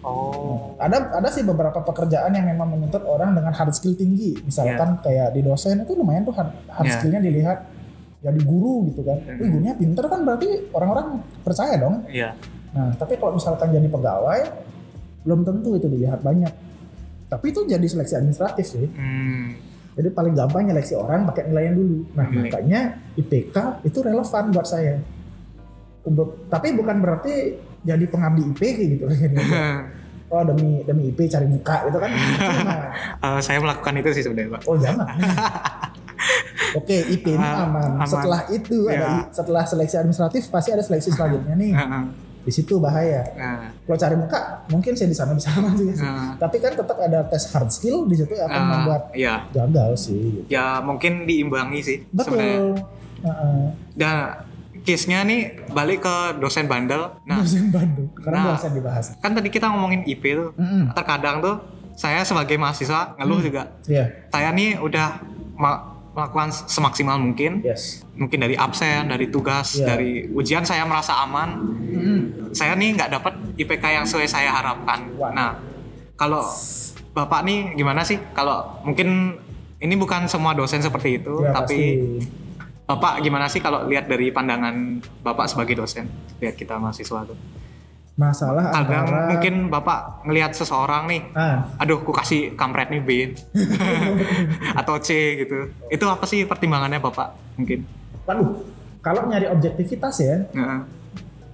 [0.00, 4.38] Oh Ada ada sih beberapa pekerjaan yang memang menuntut orang dengan hard skill tinggi.
[4.40, 6.94] Misalkan kayak di dosen itu lumayan tuh hard, hard Iya.
[6.94, 7.58] skillnya dilihat
[8.20, 9.16] jadi guru gitu kan.
[9.24, 9.36] Mhm.
[9.40, 11.06] Wih gurunya pinter kan berarti orang-orang
[11.40, 12.04] percaya dong.
[12.06, 12.36] iya
[12.70, 14.40] Nah tapi kalau misalkan jadi pegawai
[15.24, 16.52] belum tentu itu dilihat banyak.
[17.26, 18.86] Tapi itu jadi seleksi administratif sih.
[18.90, 19.54] Hmm.
[19.90, 21.98] Jadi paling gampang nyeleksi orang pakai nilainya dulu.
[22.14, 22.42] Nah Nilai.
[22.46, 22.80] makanya
[23.16, 24.96] IPK itu relevan buat saya.
[26.00, 29.04] Untuk tapi bukan berarti jadi pengabdi IP kayak gitu.
[30.32, 32.10] oh demi demi IP cari muka gitu kan.
[33.20, 35.06] Nah, Eh, saya melakukan itu sih sebenarnya pak oh jangan.
[36.72, 37.96] Oke IP ini Ah, aman.
[37.96, 38.06] aman.
[38.06, 38.96] Setelah itu Ya.
[38.96, 41.72] ada setelah seleksi administratif pasti ada seleksi selanjutnya nih.
[41.72, 42.04] Heeh.
[42.40, 43.20] Di situ bahaya.
[43.34, 45.92] Nah, Kalau cari muka mungkin saya di sana bisa aman sih.
[45.94, 49.44] nah, Tapi kan tetap ada tes hard skill di situ yang akan ah, membuat iya
[49.50, 50.46] gagal sih.
[50.46, 52.74] ya mungkin diimbangi sih sebenarnya Betul.
[53.20, 53.64] Heeh.
[53.92, 54.16] dan
[54.80, 57.12] case-nya nih balik ke dosen bandel.
[57.22, 58.08] Nah, dosen Bandung.
[58.14, 58.46] Karena Nah.
[58.50, 59.06] dosen dibahas.
[59.14, 60.56] kan tadi kita ngomongin IP tuh.
[60.56, 60.88] Mm-mm.
[60.90, 61.60] Terkadang tuh
[61.92, 63.68] saya sebagai mahasiswa ngeluh juga.
[63.84, 64.08] Iya.
[64.26, 65.20] Saya nih udah
[65.54, 67.62] ma- melakukan semaksimal mungkin.
[67.62, 68.02] Yes.
[68.18, 69.94] Mungkin dari absen, dari tugas, Iya.
[69.94, 71.48] dari ujian saya merasa aman.
[71.86, 72.20] Mm-mm.
[72.50, 75.06] Saya nih nggak dapat IPK yang sesuai saya harapkan.
[75.16, 75.30] Wah.
[75.30, 75.50] Nah,
[76.18, 76.42] kalau
[77.10, 78.22] Bapak nih gimana sih?
[78.34, 79.34] Kalau mungkin
[79.82, 82.38] ini bukan semua dosen seperti itu, Ya, tapi pasti.
[82.86, 86.10] Bapak gimana sih kalau lihat dari pandangan Bapak sebagai dosen?
[86.42, 87.38] Lihat kita mahasiswa tuh.
[88.20, 93.10] Masalah Kadang antara mungkin Bapak ngelihat seseorang nih, ah, aduh ku kasih kampret nih B
[94.80, 95.08] atau C
[95.40, 95.72] gitu.
[95.88, 97.88] Itu apa sih pertimbangannya Bapak mungkin?
[98.28, 98.62] waduh,
[99.00, 100.84] kalau nyari objektivitas ya, Ya,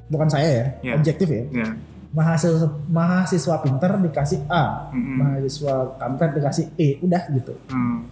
[0.07, 0.93] bukan saya ya, Ya.
[0.95, 1.45] objektif ya.
[1.55, 1.69] ya.
[2.13, 5.17] Mahasiswa mahasiswa pinter dikasih A, Mm-mm.
[5.21, 7.55] mahasiswa kampret dikasih E, udah gitu.
[7.69, 8.09] Hmm.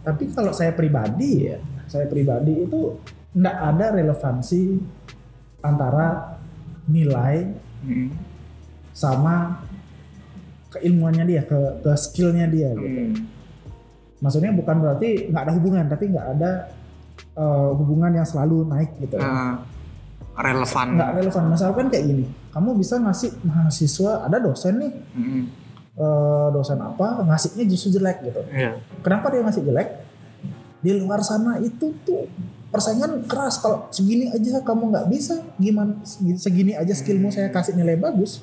[0.00, 2.96] Tapi kalau saya pribadi ya, saya pribadi itu
[3.30, 4.78] nggak ada relevansi
[5.60, 6.34] antara
[6.86, 7.46] nilai
[7.80, 8.12] Hmm.
[8.90, 9.64] sama
[10.70, 12.70] keilmuannya dia, ke, ke skillnya dia.
[12.76, 13.00] Gitu.
[13.10, 13.14] Hmm.
[14.20, 16.50] Maksudnya bukan berarti nggak ada hubungan, tapi nggak ada
[17.20, 19.16] eh, hubungan yang selalu naik gitu.
[19.16, 19.54] Eh,
[20.36, 20.86] relevan.
[20.96, 21.42] Nggak relevan.
[21.48, 25.42] Misalkan kayak gini, kamu bisa ngasih mahasiswa, ada dosen nih, Hmm.
[25.96, 28.40] eh, dosen apa, ngasihnya justru jelek gitu.
[28.52, 28.78] Iya.
[29.00, 29.88] Kenapa dia ngasih jelek?
[30.80, 32.24] Di luar sana itu tuh
[32.70, 33.58] persaingan keras.
[33.58, 35.98] Kalau segini aja kamu nggak bisa, gimana?
[36.38, 38.40] Segini aja skillmu saya kasih nilai bagus.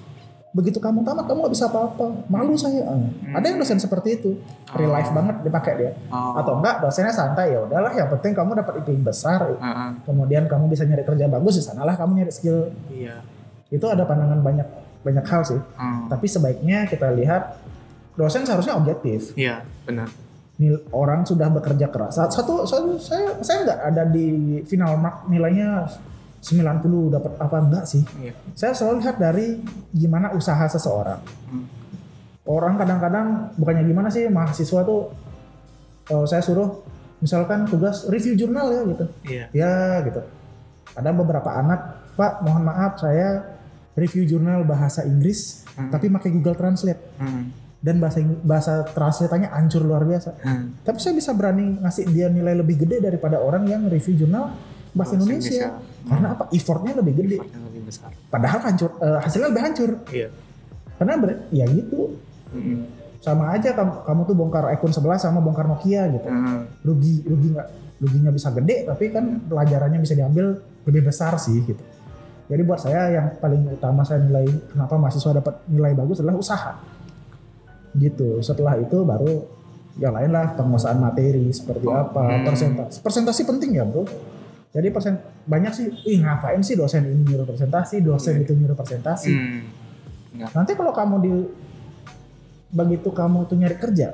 [0.55, 2.27] Begitu kamu tamat, kamu nggak bisa apa-apa.
[2.31, 2.87] Malu saya.
[2.87, 4.39] Ah, Ada yang dosen seperti itu,
[4.73, 5.91] real life banget dipakai dia.
[6.09, 6.39] Oh.
[6.39, 7.93] Atau enggak, dosennya santai ya udahlah.
[7.93, 9.53] Yang penting kamu dapat IP besar.
[9.53, 9.89] Heeh.
[10.07, 12.73] Kemudian kamu bisa nyari kerja bagus di sanalah kamu nyari skill.
[12.89, 13.21] Iya.
[13.69, 14.67] Itu ada pandangan banyak
[15.03, 15.59] banyak hal sih.
[15.77, 16.09] Hmm.
[16.09, 17.59] Tapi sebaiknya kita lihat
[18.17, 19.37] dosen seharusnya objektif.
[19.37, 20.09] Iya, benar.
[20.57, 22.17] Nil orang sudah bekerja keras.
[22.17, 24.27] Saat satu, satu saya saya nggak ada di
[24.65, 25.85] final mark nilainya
[26.41, 28.01] 90 dapat apa enggak sih?
[28.21, 28.33] Iya.
[28.53, 29.61] Saya selalu lihat dari
[29.93, 31.21] gimana usaha seseorang.
[31.49, 31.65] Hmm.
[32.47, 35.11] Orang kadang-kadang bukannya gimana sih mahasiswa tuh
[36.07, 36.81] eh, saya suruh
[37.19, 39.05] misalkan tugas review jurnal ya gitu.
[39.25, 39.45] Iya.
[39.53, 39.73] Ya
[40.05, 40.21] gitu.
[40.97, 43.57] Ada beberapa anak, Pak, mohon maaf saya
[43.93, 45.93] review jurnal bahasa Inggris Hmm.
[45.93, 47.53] tapi pakai Google Translate Hmm.
[47.77, 50.33] Dan bahasa bahasa translate-nya hancur luar biasa.
[50.41, 50.73] Hmm.
[50.81, 54.53] Tapi saya bisa berani ngasih dia nilai lebih gede daripada orang yang review jurnal
[54.91, 55.67] bahasa Bahasa Indonesia.
[55.69, 56.09] Indonesia.
[56.09, 56.43] Karena apa?
[56.49, 57.37] Effortnya lebih gede.
[57.37, 58.09] Effortnya lebih besar.
[58.33, 59.89] Padahal hancur, eh, hasilnya lebih hancur.
[60.09, 60.27] Iya.
[60.97, 61.99] Karena ber- ya gitu.
[62.49, 62.79] Hmm.
[63.21, 66.25] Sama aja kamu, kamu tuh bongkar iPhone 11 sama bongkar Nokia gitu.
[66.25, 66.65] Hmm.
[66.81, 67.67] Rugi, rugi nggak?
[67.97, 70.53] Ruginya bisa gede, tapi kan pelajarannya bisa diambil
[70.85, 71.81] lebih besar sih gitu.
[72.47, 76.77] Jadi buat saya yang paling utama saya nilai kenapa mahasiswa dapat nilai bagus adalah usaha.
[77.93, 78.41] Gitu.
[78.41, 79.45] Setelah itu baru
[79.97, 82.45] yang lain lah penguasaan materi seperti apa, Hmm.
[82.45, 83.01] presentasi.
[83.01, 84.05] Presentasi penting ya, Bro.
[84.69, 89.31] Jadi persen banyak sih, ih ngapain sih dosen ini nyuruh presentasi, dosen itu nyuruh presentasi.
[89.31, 89.63] Hmm.
[90.53, 91.33] Nanti kalau kamu di
[92.69, 94.13] begitu kamu tuh nyari kerja,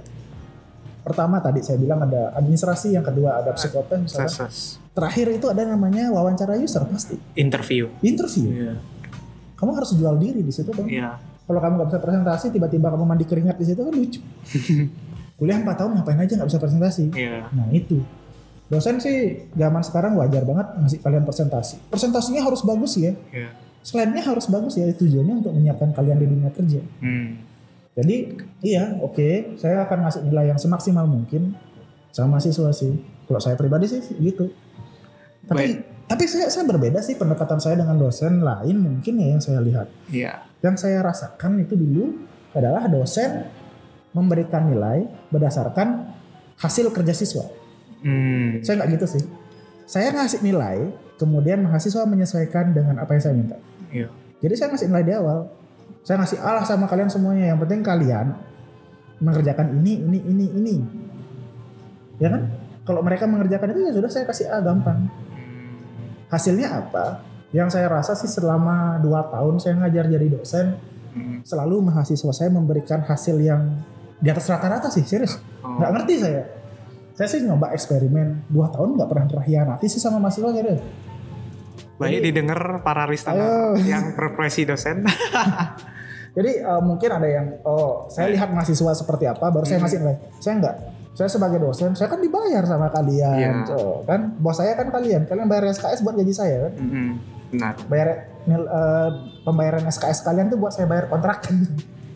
[1.03, 4.29] pertama tadi saya bilang ada administrasi, yang kedua ada psikotes, misalnya.
[4.29, 4.57] Ses- ses.
[4.93, 7.89] terakhir itu ada namanya wawancara user pasti, Interview.
[7.99, 8.45] interview.
[8.47, 8.73] Iya.
[9.57, 10.85] Kamu harus jual diri di situ dong.
[10.85, 11.17] Iya.
[11.43, 14.19] Kalau kamu nggak bisa presentasi, tiba-tiba kamu mandi keringat di situ kan lucu.
[15.39, 17.03] Kuliah 4 tahun ngapain aja nggak bisa presentasi?
[17.11, 17.51] Iya.
[17.51, 17.99] Nah itu.
[18.71, 21.83] Dosen sih zaman sekarang wajar banget ngasih kalian presentasi.
[21.91, 23.11] Presentasinya harus bagus ya.
[23.29, 23.51] Iya.
[23.83, 24.87] Slide-nya harus bagus ya.
[24.87, 26.79] Tujuannya untuk menyiapkan kalian di dunia kerja.
[27.03, 27.43] Hmm.
[27.93, 28.15] Jadi
[28.65, 31.53] iya oke, saya akan ngasih nilai yang semaksimal mungkin
[32.09, 32.93] sama mahasiswa sih.
[33.27, 34.49] Kalau saya pribadi sih gitu.
[35.43, 35.77] Tapi Baik.
[36.07, 39.91] tapi saya saya berbeda sih pendekatan saya dengan dosen lain mungkin ya yang saya lihat.
[40.09, 40.52] Iya.
[40.63, 42.23] Yang saya rasakan itu dulu
[42.55, 43.43] adalah dosen
[44.15, 46.15] memberikan nilai berdasarkan
[46.55, 47.43] hasil kerja siswa.
[47.99, 48.63] Hmm.
[48.63, 49.23] Saya nggak gitu sih.
[49.83, 50.87] Saya ngasih nilai,
[51.19, 53.57] kemudian mahasiswa menyesuaikan dengan apa yang saya minta.
[53.91, 54.07] Iya.
[54.39, 55.39] Jadi saya ngasih nilai di awal.
[56.07, 57.51] Saya ngasih alah sama kalian semuanya.
[57.51, 58.27] Yang penting kalian
[59.19, 60.75] mengerjakan ini, ini, ini, ini.
[62.19, 62.47] Ya kan?
[62.83, 65.07] Kalau mereka mengerjakan itu ya sudah saya kasih A gampang.
[66.27, 67.32] Hasilnya apa?
[67.53, 70.73] Yang saya rasa sih selama 2 tahun saya ngajar jadi dosen,
[71.13, 71.45] Hmm.
[71.45, 73.69] selalu mahasiswa saya memberikan hasil yang
[74.17, 75.37] di atas rata-rata sih, serius.
[75.61, 75.77] Oh.
[75.77, 76.43] Nggak ngerti saya.
[77.13, 80.81] Saya sih nyoba eksperimen 2 tahun nggak pernah terhianati sih sama mahasiswa serius.
[82.01, 83.77] Baik didengar para listener Ayo.
[83.93, 85.05] yang berprofesi dosen.
[86.37, 90.17] Jadi eh, mungkin ada yang oh saya lihat mahasiswa seperti apa baru saya ngasih nilai.
[90.41, 90.75] Saya enggak.
[91.13, 93.37] Saya sebagai dosen, saya kan dibayar sama kalian.
[93.37, 93.69] Iya.
[93.69, 95.29] So, kan bos saya kan kalian.
[95.29, 96.73] Kalian bayar SKS buat gaji saya kan.
[96.81, 97.11] Hmm.
[97.53, 97.73] Benar.
[97.85, 98.07] Bayar
[98.49, 99.09] nil, eh,
[99.45, 101.63] pembayaran SKS kalian tuh buat saya bayar kontrakan.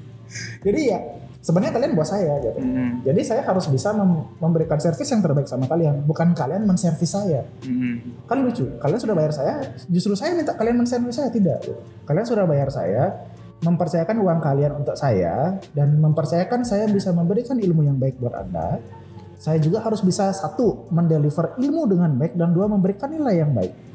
[0.66, 1.00] Jadi ya
[1.48, 2.60] sebenarnya kalian buat saya gitu.
[2.60, 3.00] Hmm.
[3.08, 7.48] Jadi saya harus bisa mem- memberikan servis yang terbaik sama kalian, bukan kalian menservis saya.
[7.64, 8.28] Hmm.
[8.28, 9.56] Kan lucu, kalian sudah bayar saya,
[9.88, 11.64] justru saya minta kalian menservis saya tidak.
[11.64, 11.80] gitu.
[12.04, 13.16] Kalian sudah bayar saya,
[13.64, 18.84] mempercayakan uang kalian untuk saya dan mempercayakan saya bisa memberikan ilmu yang baik buat anda.
[19.38, 23.87] Saya juga harus bisa satu mendeliver ilmu dengan baik dan dua memberikan nilai yang baik.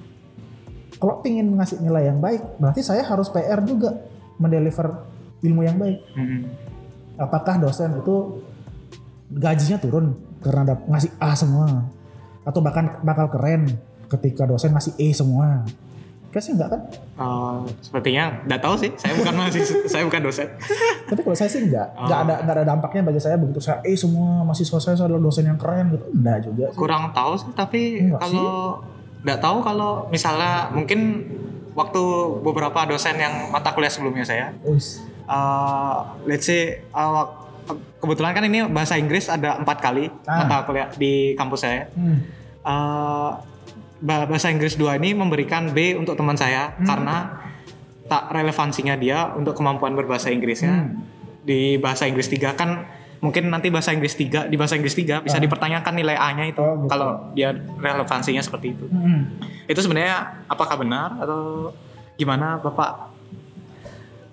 [1.02, 3.90] Kalau ingin ngasih nilai yang baik, berarti saya harus PR juga
[4.38, 5.02] mendeliver
[5.42, 6.46] ilmu yang baik Hmm.
[7.18, 8.40] apakah dosen itu
[9.34, 11.90] gajinya turun karena ngasih A semua
[12.42, 13.66] atau bahkan bakal keren
[14.06, 15.66] ketika dosen ngasih E semua
[16.32, 16.80] Kayaknya enggak kan?
[17.20, 18.88] Uh, sepertinya nggak tahu sih.
[18.96, 20.48] Saya bukan mahasiswa, saya bukan dosen.
[21.04, 21.92] Tapi kalau saya sih enggak.
[21.92, 25.44] Enggak ada enggak ada dampaknya bagi saya begitu saya E semua mahasiswa saya adalah dosen
[25.44, 26.08] yang keren gitu.
[26.08, 26.78] Enggak juga sih.
[26.80, 27.52] Kurang tahu sih.
[27.52, 28.80] Tapi Enggak kalau
[29.22, 31.22] nggak tahu kalau misalnya mungkin
[31.72, 32.02] waktu
[32.40, 34.52] beberapa dosen yang mata kuliah sebelumnya saya,
[35.24, 37.24] uh, let's say uh,
[37.96, 40.42] kebetulan kan ini bahasa Inggris ada empat kali Ah.
[40.42, 41.86] mata kuliah di kampus saya.
[41.92, 42.18] Hmm.
[42.60, 43.30] Uh,
[43.98, 46.84] ba- bahasa Inggris 2 ini memberikan B untuk teman saya Hmm.
[46.84, 47.16] karena
[48.04, 51.06] tak relevansinya dia untuk kemampuan berbahasa Inggrisnya Hmm.
[51.40, 52.84] di bahasa Inggris 3 kan
[53.22, 55.40] mungkin nanti bahasa Inggris 3 di bahasa Inggris 3 bisa Ah.
[55.40, 56.90] dipertanyakan nilai A-nya itu Oh, gitu.
[56.90, 58.84] kalau dia relevansinya seperti itu.
[58.84, 59.38] Hmm.
[59.64, 61.70] Itu sebenarnya apakah benar atau
[62.14, 63.14] gimana Bapak?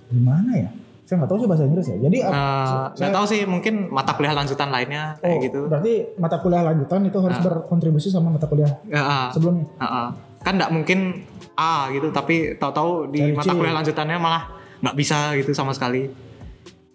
[0.10, 0.70] Gimana ya?
[1.06, 1.98] Saya nggak tahu sih bahasa Inggris ya.
[2.00, 5.60] Jadi Eh, saya- nggak tahu sih mungkin mata kuliah lanjutan lainnya kayak oh, gitu.
[5.66, 7.44] Berarti mata kuliah lanjutan itu harus Ah.
[7.44, 9.30] berkontribusi sama mata kuliah ah.
[9.30, 9.66] sebelumnya.
[9.76, 10.08] Heeh.
[10.40, 13.54] Kan nggak mungkin A gitu, tapi tahu-tahu di Dari mata C.
[13.54, 14.44] kuliah lanjutannya malah
[14.80, 16.08] nggak bisa gitu sama sekali.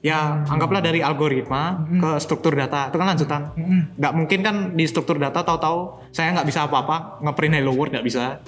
[0.04, 1.96] Ya anggaplah dari algoritma Hmm.
[1.96, 3.42] ke struktur data itu kan lanjutan.
[3.56, 3.88] Hmm.
[3.96, 8.04] Nggak mungkin kan di struktur data tahu-tahu saya nggak bisa apa-apa ngeprint hello world nggak
[8.04, 8.44] bisa.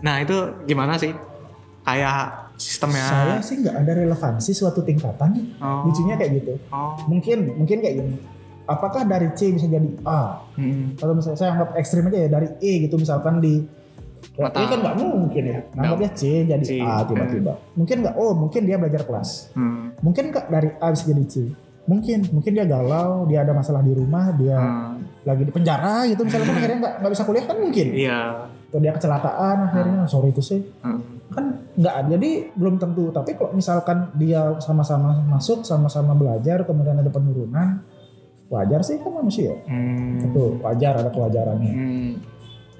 [0.00, 0.32] Nah itu
[0.64, 1.12] gimana sih?
[1.84, 3.04] Kayak sistemnya.
[3.04, 5.60] Saya sih nggak ada relevansi suatu tingkatan.
[5.60, 5.92] Oh.
[5.92, 6.56] Lucunya kayak gitu.
[6.72, 6.96] Oh.
[7.04, 8.16] Mungkin mungkin kayak gini.
[8.64, 10.40] Apakah dari C bisa jadi A?
[10.56, 10.96] Hmm.
[10.96, 13.60] Kalau misalnya saya anggap ekstrim aja ya dari E gitu misalkan di
[14.36, 15.58] Mata- ini kan nggak mungkin ya.
[15.74, 16.72] Anggapnya C jadi C.
[16.78, 17.52] A tiba-tiba.
[17.72, 18.14] Mungkin nggak.
[18.14, 19.50] Oh mungkin dia belajar kelas.
[19.52, 19.96] Hmm.
[19.98, 21.34] Mungkin nggak dari A bisa jadi C.
[21.86, 25.06] Mungkin mungkin dia galau, dia ada masalah di rumah, dia Hmm.
[25.22, 27.86] lagi di penjara gitu misalnya kan akhirnya nggak nggak bisa kuliah kan mungkin.
[27.90, 28.20] Iya.
[28.66, 31.00] Atau dia kecelakaan akhirnya sorry itu sih Hmm.
[31.28, 37.08] kan nggak jadi belum tentu tapi kalau misalkan dia sama-sama masuk sama-sama belajar kemudian ada
[37.08, 37.82] penurunan
[38.46, 40.22] wajar sih kan manusia Hmm.
[40.22, 42.10] itu wajar ada kewajarannya Hmm.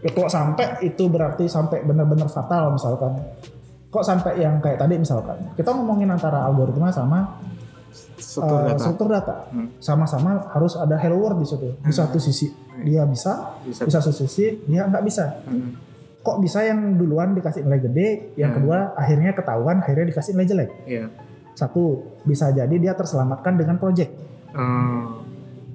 [0.06, 3.18] Ya, kalau sampai itu berarti sampai benar-benar fatal misalkan
[3.88, 7.42] kok sampai yang kayak tadi misalkan kita ngomongin antara algoritma sama
[8.16, 8.78] Struktur eh, data.
[8.78, 9.68] struktur data Hmm.
[9.78, 11.96] sama-sama harus ada hello world di situ di Hmm.
[11.96, 12.46] satu sisi
[12.78, 13.82] dia bisa Bisa.
[13.82, 15.74] di satu sisi dia nggak bisa Hmm.
[16.20, 18.62] kok bisa yang duluan dikasih nilai gede yang Hmm.
[18.62, 21.06] kedua akhirnya ketahuan akhirnya dikasih nilai jelek Iya.
[21.52, 21.84] Satu,
[22.22, 24.12] bisa jadi dia terselamatkan dengan project.
[24.52, 25.24] Hmm.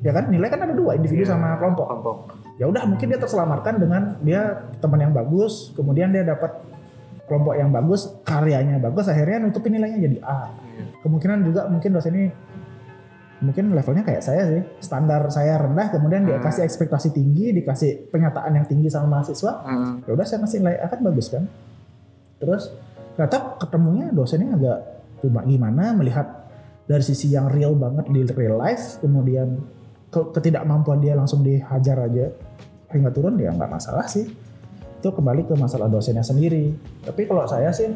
[0.02, 1.34] Ya kan, nilai kan ada dua, individu Iya.
[1.34, 1.90] sama kelompok.
[1.90, 2.18] Kelompok.
[2.60, 6.52] Ya udah, mungkin dia terselamatkan dengan dia teman yang bagus, kemudian dia dapat
[7.26, 10.52] kelompok yang bagus, karyanya bagus, akhirnya nutupin nilainya jadi A.
[10.52, 10.84] Iya.
[11.02, 12.28] Kemungkinan juga mungkin dosen ini
[13.42, 16.46] mungkin levelnya kayak saya sih, standar saya rendah, kemudian dia Hmm.
[16.46, 20.06] kasih ekspektasi tinggi, dikasih penyataan yang tinggi sama mahasiswa, Hmm.
[20.06, 21.50] ya udah saya ngasih nilai A kan bagus kan.
[22.38, 22.70] Terus
[23.18, 24.80] ternyata ketemunya dosennya agak
[25.26, 26.46] cuma gimana melihat
[26.86, 29.81] dari sisi yang real banget di real life, kemudian ke-
[30.12, 32.28] ketidakmampuan dia langsung dihajar aja
[32.92, 34.28] hingga turun ya nggak masalah sih.
[35.02, 36.76] Itu kembali ke masalah dosennya sendiri.
[37.02, 37.90] Tapi kalau saya sih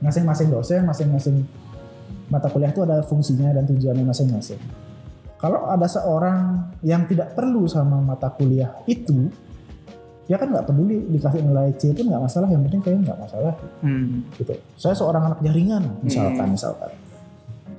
[0.00, 1.44] masing-masing dosen, masing-masing
[2.30, 4.56] mata kuliah itu ada fungsinya dan tujuannya masing-masing.
[5.36, 9.28] Kalau ada seorang yang tidak perlu sama mata kuliah itu,
[10.28, 12.48] dia kan nggak peduli dikasih nilai C pun nggak masalah.
[12.48, 14.24] Yang penting kayaknya nggak masalah Hmm.
[14.38, 14.54] gitu.
[14.78, 16.54] Saya seorang anak jaringan misalkan, Hmm.
[16.54, 16.90] misalkan.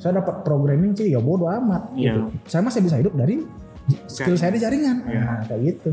[0.02, 1.94] Saya dapat programming C ya bodo amat.
[1.94, 2.18] Iya.
[2.18, 2.50] Gitu.
[2.50, 3.46] Saya masih bisa hidup dari
[4.10, 4.98] skill saya di jaringan.
[5.06, 5.22] Iya.
[5.22, 5.90] Nah, kayak gitu.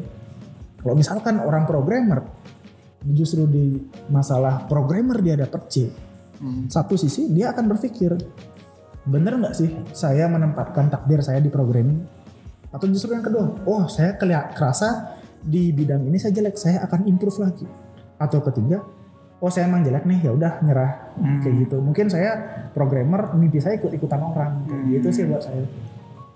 [0.80, 2.24] Kalau misalkan orang programmer
[3.04, 5.76] justru di masalah programmer dia dapat C,
[6.38, 6.70] Hmm.
[6.70, 8.14] satu sisi dia akan berpikir
[9.08, 11.98] bener nggak sih saya menempatkan takdir saya di programming
[12.70, 17.10] atau justru yang kedua oh saya kelihat kerasa di bidang ini saya jelek saya akan
[17.10, 17.66] improve lagi
[18.22, 18.86] atau ketiga
[19.38, 21.38] oh saya emang jelek nih ya udah nyerah Hmm.
[21.40, 22.30] kayak gitu mungkin saya
[22.70, 24.92] programmer mimpi saya ikut ikutan orang kayak Hmm.
[24.92, 25.62] gitu sih buat saya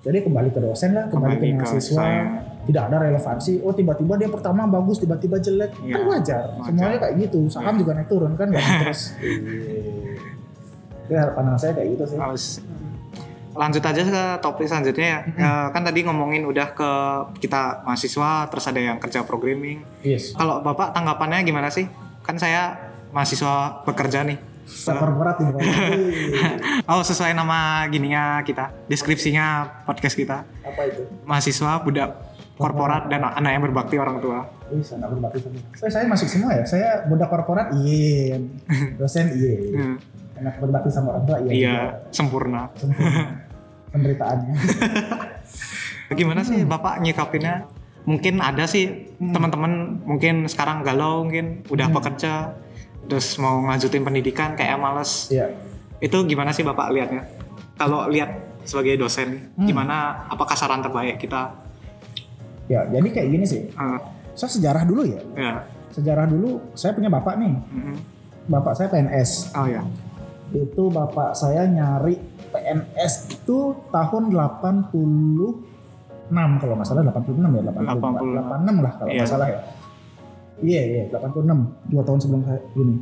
[0.02, 2.22] jadi kembali ke dosen lah kembali, Kembali ke ke mahasiswa saya.
[2.62, 5.92] tidak ada relevansi oh tiba-tiba dia pertama bagus tiba-tiba jelek Iya.
[5.92, 6.42] kan wajar.
[6.52, 6.66] Wajar.
[6.68, 7.80] semuanya kayak gitu saham Iya.
[7.80, 9.00] juga naik turun kan nggak terus
[11.02, 12.44] Jadi harapan saya kayak gitu sih Harus
[13.52, 15.18] lanjut aja ke topik selanjutnya ya.
[15.28, 16.90] Eh, kan tadi ngomongin udah ke
[17.38, 19.84] kita mahasiswa, terus ada yang kerja programming.
[20.00, 21.84] yes Kalau Bapak tanggapannya gimana sih?
[22.22, 22.72] Kan saya
[23.12, 24.38] mahasiswa bekerja nih.
[24.62, 25.36] Korporat.
[26.90, 30.42] Oh sesuai nama gininya kita, deskripsinya podcast kita.
[30.64, 31.06] Apa itu?
[31.28, 32.10] Mahasiswa budak
[32.58, 34.44] korporat dan anak yang berbakti orang tua.
[34.70, 35.58] Wih, nggak berbakti sama.
[35.58, 36.64] Eh, saya masuk semua ya.
[36.64, 38.38] Saya budak korporat, iya.
[39.00, 39.52] Dosen, iya.
[39.76, 39.96] Hmm,
[40.38, 41.50] Enak berbakti sama orang tua, iya.
[41.52, 41.76] Iya,
[42.14, 42.70] sempurna.
[42.76, 43.42] Sempurna.
[43.92, 44.54] Penderitaannya.
[46.12, 47.68] Gimana sih Bapak nyikapinnya?
[48.08, 52.50] Mungkin ada sih teman-teman mungkin sekarang galau mungkin udah bekerja
[53.04, 55.28] terus mau ngajutin pendidikan kayak males.
[55.28, 55.50] Iya.
[55.98, 57.22] Itu gimana sih Bapak lihatnya?
[57.74, 58.30] Kalau lihat
[58.62, 59.66] sebagai dosen Hmm.
[59.66, 61.50] gimana apakah saran terbaik kita?
[62.66, 63.66] Ya, jadi kayak gini sih.
[63.68, 63.98] Eh,
[64.32, 65.20] Saya sejarah dulu ya.
[65.34, 65.52] ya.
[65.92, 67.52] Sejarah dulu, saya punya bapak nih.
[67.52, 67.96] Mm-mm.
[68.48, 69.52] Bapak saya PNS.
[69.52, 69.84] Oh ya.
[70.50, 72.16] Itu bapak saya nyari
[72.48, 74.88] PNS itu tahun 86
[76.32, 78.40] kalau nggak salah 86 ya 86 86.
[78.40, 79.18] 86 lah kalau Iya.
[79.18, 79.58] nggak salah ya
[80.60, 81.48] iya iya 86
[81.88, 82.96] dua tahun sebelum saya ini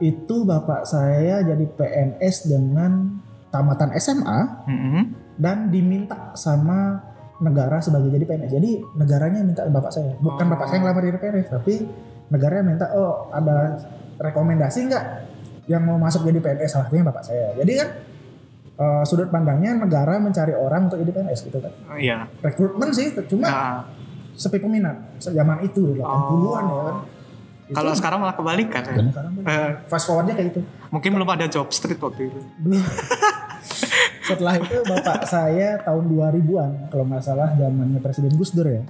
[0.00, 5.02] itu bapak saya jadi PNS dengan tamatan SMA Mm-mm.
[5.36, 7.04] dan diminta sama
[7.38, 10.50] negara sebagai jadi PNS jadi negaranya minta bapak saya bukan Oh.
[10.50, 11.74] bapak saya yang ngelamar jadi PNS tapi
[12.28, 13.80] negaranya minta oh ada
[14.18, 15.04] rekomendasi nggak
[15.66, 17.88] yang mau masuk jadi PNS salah satunya bapak saya jadi kan
[18.78, 22.24] eh, sudut pandangnya negara mencari orang untuk jadi PNS gitu kan Oh, Iya.
[22.40, 23.76] rekrutmen sih cuma Nah,
[24.40, 26.96] sepi peminat zaman itu 80-an ya kan.
[27.68, 28.92] Itu- kalau sekarang malah kebalikan ya.
[29.04, 30.60] Sekarang Eh, fast forwardnya kayak gitu.
[30.88, 32.40] Mungkin belum ada job street waktu itu.
[32.58, 32.80] belum
[34.30, 38.82] setelah itu bapak saya tahun 2000-an kalau nggak salah zamannya Presiden Gus Dur ya.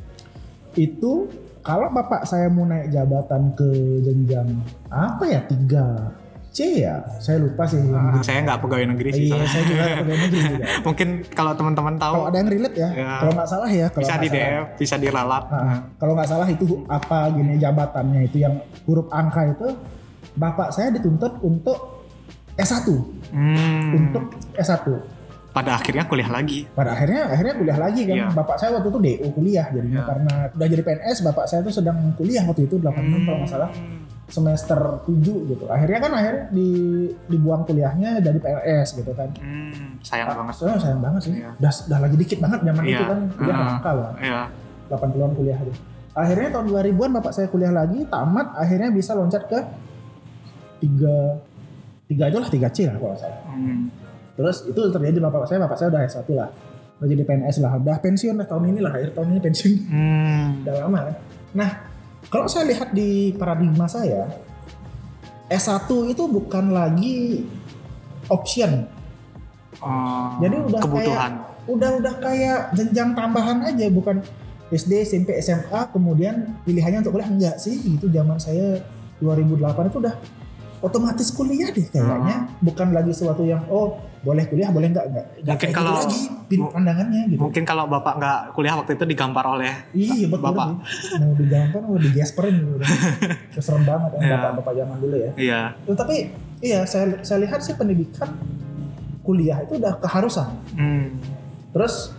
[0.72, 1.26] Itu
[1.60, 3.68] kalau bapak saya mau naik jabatan ke
[4.00, 4.48] jenjang
[4.86, 6.19] apa ya 3
[6.50, 9.24] C ya saya lupa sih Ah, saya nggak pegawai negeri sih.
[9.28, 12.88] iya saya juga pegawai negeri juga Mungkin kalau teman-teman tahu kalau ada yang relate ya,
[12.92, 13.10] Ya.
[13.18, 14.28] kalau nggak salah ya kalau bisa di
[14.76, 15.44] bisa diralat.
[15.46, 19.66] Ah, kalau nggak salah itu apa gini jabatannya itu yang huruf angka itu
[20.32, 22.02] bapak saya dituntut untuk
[22.52, 22.86] S1
[23.30, 24.84] Hmm, untuk S1
[25.50, 26.66] pada akhirnya kuliah lagi.
[26.70, 28.26] pada akhirnya akhirnya kuliah lagi kan Iya.
[28.32, 30.06] bapak saya waktu itu DO kuliah jadinya Iya.
[30.06, 33.70] karena udah jadi PNS bapak saya tuh sedang kuliah waktu itu 86 kalau nggak salah
[34.30, 36.68] semester 7 gitu akhirnya kan akhirnya di
[37.26, 40.54] dibuang kuliahnya jadi PNS gitu kan Hmm, sayang banget.
[40.54, 41.50] Soalnya sayang banget sih Iya.
[41.52, 42.90] udah, udah lagi dikit banget zaman Iya.
[42.92, 43.66] itu kan kuliah Ah.
[43.68, 44.40] langka lah Ya.
[44.88, 45.74] 80-an kuliah aja
[46.12, 49.58] akhirnya tahun 2000-an bapak saya kuliah lagi tamat akhirnya bisa loncat ke
[50.78, 51.16] tiga
[52.06, 53.90] tiga aja lah 3 C lah kalau salah Hmm.
[54.30, 56.48] Terus itu terjadi bapak saya, bapak saya udah S1 lah.
[56.96, 59.72] Udah jadi PNS lah, udah pensiun lah tahun ini lah, akhir tahun ini pensiun.
[59.84, 60.46] Hmm.
[60.64, 61.14] Udah lama kan.
[61.52, 61.70] Nah,
[62.28, 64.28] kalau saya lihat di paradigma saya,
[65.50, 67.48] S1 itu bukan lagi
[68.30, 68.86] option.
[69.80, 71.32] Oh, Jadi udah kebutuhan.
[71.70, 74.20] Udah udah kayak jenjang tambahan aja, bukan
[74.70, 77.74] SD, SMP, SMA, kemudian pilihannya untuk kuliah enggak sih.
[77.74, 78.78] Itu zaman saya
[79.18, 80.14] 2008 itu udah
[80.80, 82.48] otomatis kuliah deh kayaknya.
[82.58, 85.26] Bukan lagi sesuatu yang oh boleh kuliah boleh enggak enggak.
[85.34, 87.40] Enggak Mungkin gitu kalau- lagi pandangannya gitu.
[87.40, 90.66] Mungkin kalau bapak nggak kuliah waktu itu digampar oleh Iya betul Bapak.
[90.66, 90.76] sih.
[91.16, 92.74] Mau digampar mau digesperin gitu.
[93.54, 94.32] Keserem banget kan Iya.
[94.34, 95.30] bapak-bapak zaman dulu ya.
[95.34, 95.60] Iya.
[95.82, 96.16] Tuh, tapi
[96.60, 98.28] iya saya saya lihat sih pendidikan
[99.20, 100.48] kuliah itu udah keharusan.
[100.74, 101.16] Hmm.
[101.70, 102.12] Terus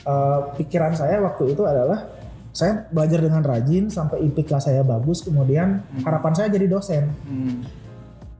[0.00, 2.08] eh, pikiran saya waktu itu adalah
[2.50, 6.02] saya belajar dengan rajin sampai IPK saya bagus kemudian Hmm.
[6.04, 7.04] harapan saya jadi dosen.
[7.22, 7.64] Hmm.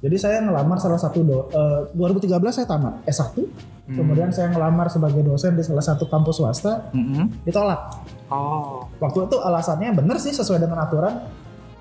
[0.05, 3.41] Jadi saya ngelamar salah satu do, eh, 2013 saya tamat S1,
[3.89, 3.97] Hmm.
[3.97, 7.33] kemudian saya ngelamar sebagai dosen di salah satu kampus swasta, Hmm.
[7.41, 8.05] ditolak.
[8.29, 8.85] Oh.
[9.01, 11.25] Waktu itu alasannya benar sih sesuai dengan aturan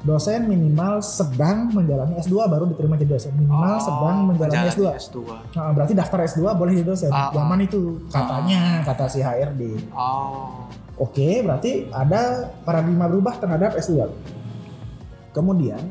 [0.03, 3.31] dosen minimal sedang menjalani S2 baru diterima jadi dosen.
[3.35, 4.83] Minimal Oh, sedang menjalani S2.
[4.93, 5.17] S2.
[5.55, 7.11] Nah, berarti daftar S2 boleh jadi dosen.
[7.11, 7.29] Ah, ah.
[7.31, 9.61] Zaman itu katanya kata si HRD.
[9.91, 10.67] Oh.
[10.95, 14.07] Oke, berarti ada paradigma berubah terhadap S2.
[15.31, 15.81] Kemudian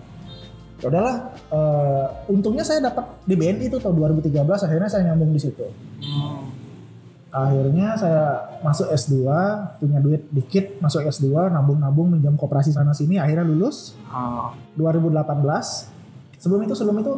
[0.83, 1.17] ya udahlah
[1.55, 5.67] eh, untungnya saya dapat di BNI itu tahun 2013 akhirnya saya nyambung di situ.
[6.03, 6.51] Hmm.
[7.33, 9.25] Akhirnya saya masuk S2,
[9.81, 14.53] punya duit dikit, masuk S2, nabung-nabung minjam koperasi sana sini, akhirnya lulus Oh.
[14.77, 15.89] 2018.
[16.37, 17.13] Sebelum itu sebelum itu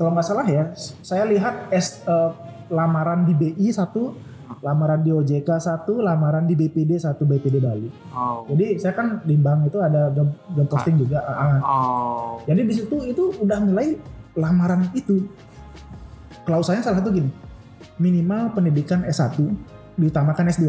[0.00, 0.72] kalau nggak salah ya,
[1.04, 2.30] saya lihat S eh,
[2.72, 4.16] lamaran di BI satu,
[4.58, 7.88] lamaran di OJK satu, lamaran di BPD satu, BPD Bali.
[8.10, 8.42] Oh.
[8.50, 11.22] Jadi saya kan di bank itu ada job, job posting juga.
[11.22, 11.58] ah, ah.
[11.62, 12.32] Oh.
[12.42, 13.94] Jadi di situ itu udah mulai
[14.34, 15.26] lamaran itu.
[16.42, 17.28] Klausanya salah satu gini,
[18.00, 19.36] minimal pendidikan S1
[19.98, 20.64] ditambahkan S2,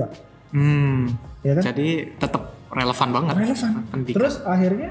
[0.52, 1.08] Hmm.
[1.40, 1.64] ya kan?
[1.72, 3.34] Jadi tetap relevan banget.
[3.38, 3.72] Relevan.
[3.88, 4.18] Pendidikan.
[4.18, 4.90] Terus akhirnya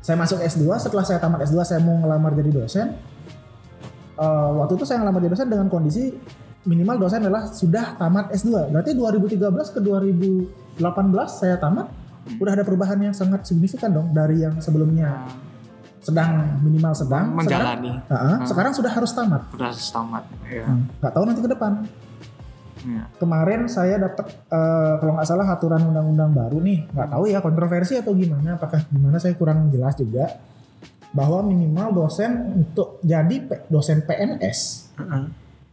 [0.00, 2.86] saya masuk S2, setelah saya tamat S2 saya mau ngelamar jadi dosen.
[4.14, 6.10] Eh, waktu itu saya ngelamar jadi dosen dengan kondisi
[6.64, 8.68] minimal dosen adalah sudah tamat S2.
[8.68, 9.40] Berarti 2013
[9.70, 10.80] ke 2018
[11.30, 11.88] saya tamat,
[12.36, 15.28] udah ada perubahan yang sangat signifikan dong dari yang sebelumnya
[16.00, 18.44] sedang minimal sedang menjalani Sekarang, uh-uh, Hmm.
[18.44, 19.42] sekarang sudah harus tamat.
[19.50, 20.64] udah tamat ya.
[20.64, 21.72] Hmm, Nggak tahu nanti ke depan.
[22.84, 23.02] ya.
[23.16, 27.96] Kemarin saya dapat eh, kalau nggak salah aturan undang-undang baru nih, nggak tahu ya kontroversi
[27.96, 30.28] atau gimana, apakah gimana saya kurang jelas juga
[31.08, 35.24] bahwa minimal dosen untuk jadi dosen PNS, Heeh.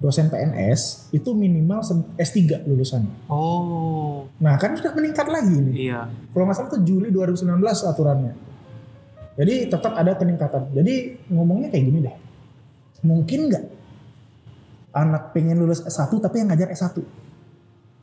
[0.01, 0.81] Dosen PNS
[1.11, 3.13] itu minimal sem- S3 lulusannya.
[3.27, 5.73] oh Nah kan sudah meningkat lagi nih.
[5.83, 8.33] iya Kalau nggak salah itu Juli 2019 aturannya.
[9.31, 10.69] Jadi tetap ada peningkatan.
[10.71, 10.93] Jadi
[11.27, 12.15] ngomongnya kayak gini deh.
[13.01, 13.65] Mungkin nggak
[14.91, 16.97] anak pengen lulus S1 tapi yang ngajar S1?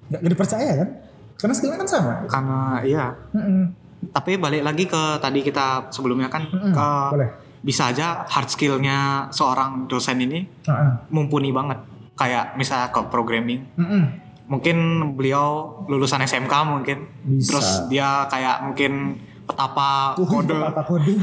[0.09, 0.89] Nggak dipercaya kan?
[1.35, 2.15] Karena skillnya kan sama.
[2.27, 3.71] karena iya Mm-mm.
[4.09, 6.71] tapi balik lagi ke tadi kita sebelumnya kan Mm-mm.
[6.73, 7.31] ke Boleh.
[7.61, 8.99] Bisa aja hard skillnya
[9.29, 11.79] seorang dosen ini Ah, mumpuni banget
[12.15, 13.63] kayak misalnya ke programming.
[13.75, 14.05] Mm-mm.
[14.49, 14.77] mungkin
[15.13, 15.49] beliau
[15.85, 17.53] lulusan SMK mungkin Bisa.
[17.53, 21.21] terus dia kayak mungkin petapa Uh, kode apa coding?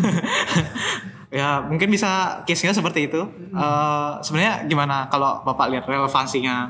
[1.33, 6.69] ya mungkin bisa case-nya seperti itu Eh, sebenarnya gimana kalau bapak lihat relevansinya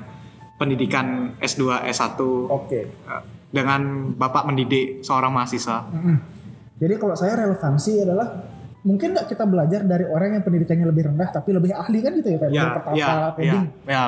[0.56, 2.16] pendidikan S2 S1
[2.48, 2.80] Oke.
[2.88, 3.82] eh, dengan
[4.14, 6.18] bapak mendidik seorang mahasiswa Mm-mm.
[6.76, 8.28] Jadi kalau saya relevansi adalah
[8.86, 12.30] mungkin nggak kita belajar dari orang yang pendidikannya lebih rendah tapi lebih ahli kan gitu
[12.30, 13.66] ya kayak ya pertapa, ya ya coding.
[13.90, 14.04] ya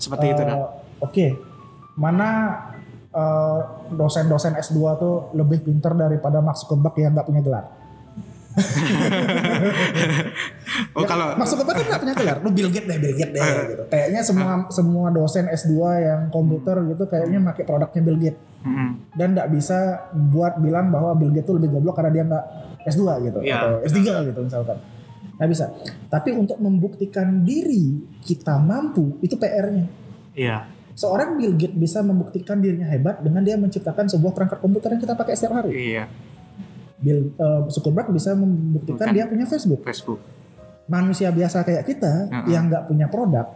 [0.00, 0.56] seperti itu Eh, dah
[1.02, 1.26] Oke,
[1.98, 2.28] mana
[3.10, 3.58] eh,
[3.92, 7.66] dosen-dosen S2 tuh lebih pinter daripada Mark Zuckerberg yang nggak punya gelar?
[10.96, 13.34] oh Ya, kalau Mark Zuckerberg kan nggak punya gelar, lu Bill Gates deh, Bill Gates
[13.34, 13.82] deh gitu.
[13.90, 18.90] Kayaknya semua semua dosen S2 yang komputer gitu kayaknya pakai produknya Bill Gates Mm-mm.
[19.18, 19.78] dan nggak bisa
[20.30, 22.44] buat bilang bahwa Bill Gates tuh lebih goblok karena dia nggak
[22.84, 23.56] S2 gitu Iya.
[23.56, 24.78] atau S3 gitu misalkan.
[25.32, 25.66] Nggak bisa.
[26.06, 29.86] Tapi untuk membuktikan diri kita mampu itu PR-nya.
[30.32, 35.00] iya Seorang Bill Gates bisa membuktikan dirinya hebat dengan dia menciptakan sebuah perangkat komputer yang
[35.00, 35.72] kita pakai setiap hari.
[35.72, 36.04] iya
[36.98, 39.16] Bill eh, Zuckerberg bisa membuktikan Bukan.
[39.16, 39.80] dia punya Facebook.
[39.82, 40.20] Facebook
[40.84, 42.46] Manusia biasa kayak kita Uh-uh.
[42.46, 43.48] yang nggak punya produk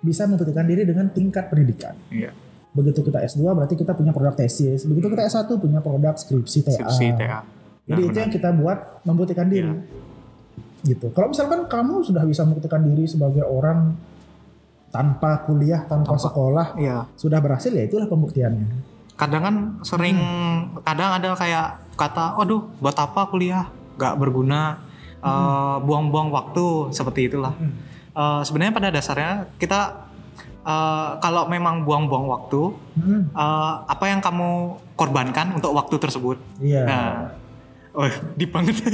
[0.00, 1.92] bisa membuktikan diri dengan tingkat pendidikan.
[2.08, 2.32] iya
[2.70, 4.82] Begitu kita S2 berarti kita punya produk tesis.
[4.82, 6.72] Begitu kita S1 punya produk skripsi TA.
[6.80, 7.40] skripsi TA
[7.90, 9.66] Jadi itu yang kita buat membuktikan diri.
[9.66, 9.82] Iya.
[10.86, 11.06] Gitu.
[11.10, 13.92] Kalau misalkan kamu sudah bisa membuktikan diri sebagai orang
[14.88, 18.88] tanpa kuliah, tanpa, Tanpa- sekolah, iya sudah berhasil ya itulah pembuktiannya.
[19.12, 20.80] kadang kan sering Hmm.
[20.80, 24.80] kadang ada kayak kata aduh buat apa kuliah nggak berguna
[25.20, 25.28] Hmm.
[25.28, 27.52] eh, buang-buang waktu seperti itulah
[28.10, 30.08] Eh, sebenarnya pada dasarnya kita
[30.60, 34.50] eh, kalau memang buang-buang waktu Hmm, eh, apa yang kamu
[34.94, 36.82] korbankan untuk waktu tersebut Iya.
[36.82, 37.06] nah
[37.94, 38.06] oh
[38.38, 38.76] deep banget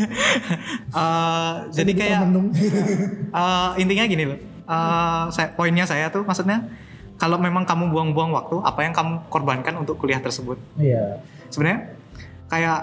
[0.97, 2.20] Eh, jadi kayak.
[2.32, 4.38] Eh, intinya gini loh.
[4.66, 6.64] Eh, saya, poinnya saya tuh maksudnya
[7.16, 10.57] kalau memang kamu buang-buang waktu, apa yang kamu korbankan untuk kuliah tersebut?
[10.76, 11.20] Iya.
[11.49, 11.97] Sebenarnya
[12.49, 12.80] kayak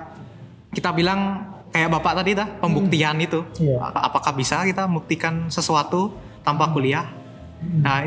[0.73, 3.45] kita bilang kayak bapak tadi dah pembuktian itu.
[3.57, 3.81] Iya.
[3.81, 6.13] Apakah bisa kita membuktikan sesuatu
[6.45, 7.09] tanpa kuliah?
[7.61, 7.81] Hmm.
[7.81, 7.97] Nah,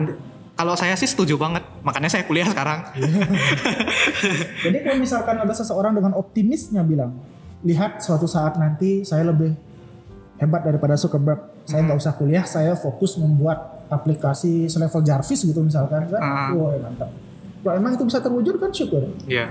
[0.57, 1.63] kalau saya sih setuju banget.
[1.85, 2.91] Makanya saya kuliah sekarang.
[4.65, 7.19] Jadi kalau misalkan ada seseorang dengan optimisnya bilang,
[7.63, 9.55] lihat suatu saat nanti saya lebih
[10.37, 11.65] hebat daripada Zuckerberg.
[11.65, 11.89] Saya Hmm.
[11.89, 16.21] nggak usah kuliah, saya fokus membuat aplikasi selevel Jarvis gitu misalkan kan.
[16.21, 16.51] Ah.
[16.53, 17.11] Wah mantap.
[17.63, 19.03] Kalau emang itu bisa terwujud kan syukur.
[19.27, 19.51] Iya,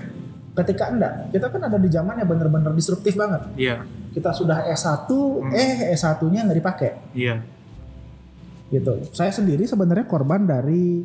[0.55, 3.43] Ketika enggak, kita kan ada di zaman yang bener-bener disruptif banget.
[3.55, 5.51] iya, Kita sudah S1, Hmm.
[5.51, 7.43] eh S1-nya nggak dipakai iya.
[8.69, 9.03] gitu.
[9.11, 11.03] Saya sendiri sebenarnya korban dari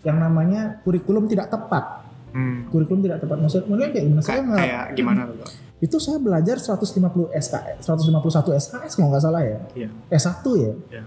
[0.00, 2.08] yang namanya kurikulum tidak tepat.
[2.32, 2.64] Hmm.
[2.68, 4.24] Kurikulum tidak tepat maksudnya kayak gimana?
[4.24, 5.48] Saya nggak kayak gimana tuh?
[5.76, 9.58] Itu saya belajar 150 SKS, 151 SKS kalau nggak salah ya.
[9.76, 9.88] Iya.
[10.08, 10.72] S1 ya.
[10.88, 11.04] Iya.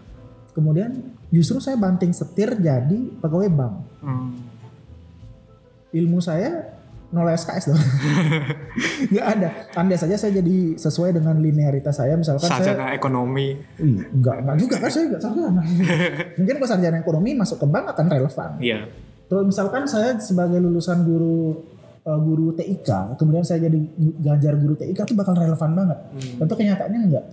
[0.53, 0.91] Kemudian
[1.33, 3.75] justru saya banting setir jadi pegawai bank.
[4.05, 4.37] Hmm.
[5.89, 7.81] Ilmu saya nol SKS dong.
[9.13, 9.49] nggak ada.
[9.73, 13.57] Andai saja saya jadi sesuai dengan linearitas saya misalkan saya Sarjana ekonomi.
[13.81, 15.61] Ih, enggak, enggak juga kan saya enggak sarjana.
[16.37, 18.51] Mungkin kalau sarjana ekonomi masuk ke bank akan relevan.
[18.61, 18.79] Iya.
[19.29, 21.57] Kalau misalkan saya sebagai lulusan guru
[22.09, 23.77] eh, guru TIK, kemudian saya jadi
[24.25, 25.99] ngajar guru TIK itu bakal relevan banget.
[26.09, 26.37] Hmm.
[26.41, 27.25] Tentu kenyataannya enggak.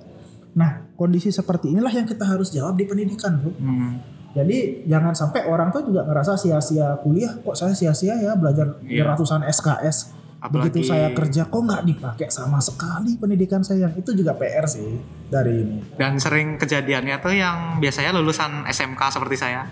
[0.53, 3.53] Nah, kondisi seperti inilah yang kita harus jawab di pendidikan, Bro.
[3.57, 4.01] Hmm.
[4.33, 9.09] Jadi jangan sampai orang tuh juga ngerasa sia-sia kuliah, kok saya sia-sia ya belajar Iya.
[9.09, 10.13] ratusan SKS.
[10.37, 13.89] Apalagi Begitu saya kerja kok nggak dipakai sama sekali pendidikan saya.
[13.97, 15.77] Itu juga PR sih dari ini.
[15.97, 19.65] dan sering kejadiannya tuh yang biasanya lulusan SMK seperti saya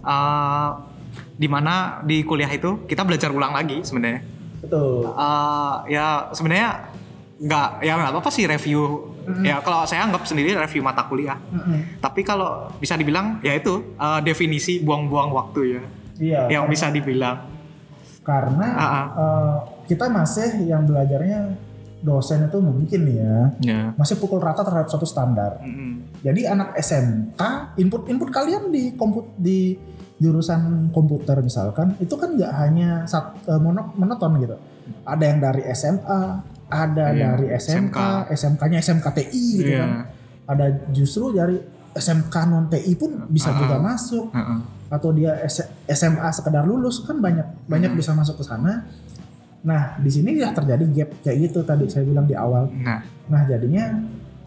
[0.00, 0.66] eh
[1.38, 4.20] di mana di kuliah itu kita belajar ulang lagi sebenarnya
[4.58, 5.06] Betul.
[5.06, 6.90] Eh, ya sebenarnya
[7.38, 9.14] nggak ya nggak apa-apa sih review
[9.46, 12.02] ya kalau saya anggap sendiri review mata kuliah Mm-mm.
[12.02, 15.82] tapi kalau bisa dibilang ya itu eh, definisi buang-buang waktu ya
[16.18, 16.40] Iya.
[16.50, 17.46] yang bisa dibilang
[18.26, 19.06] karena ah.
[19.14, 21.54] eh, kita masih yang belajarnya
[21.98, 23.80] dosen itu mungkin ya Ya.
[23.94, 25.58] masih pukul rata terhadap suatu standar.
[25.62, 26.18] Mm-mm.
[26.22, 27.38] Jadi anak SMK
[27.78, 29.78] input input kalian di komput di
[30.18, 34.58] jurusan komputer misalkan itu kan nggak hanya sat, eh, mono- monoton gitu.
[35.04, 36.20] Ada yang dari SMA,
[36.66, 37.98] ada Iya, dari SMK,
[38.28, 39.80] SMK-nya SMKTI gitu Iya.
[39.80, 39.90] kan.
[40.48, 41.56] Ada justru dari
[41.94, 43.56] SMK non TI pun bisa Ah.
[43.56, 44.58] juga masuk Heeh.
[44.88, 47.98] atau dia S- SMA sekedar lulus kan banyak banyak Hmm.
[47.98, 48.84] bisa masuk ke sana.
[49.60, 52.70] Nah, di sini ya terjadi gap kayak gitu tadi saya bilang di awal.
[52.74, 53.92] Nah, Nah, jadinya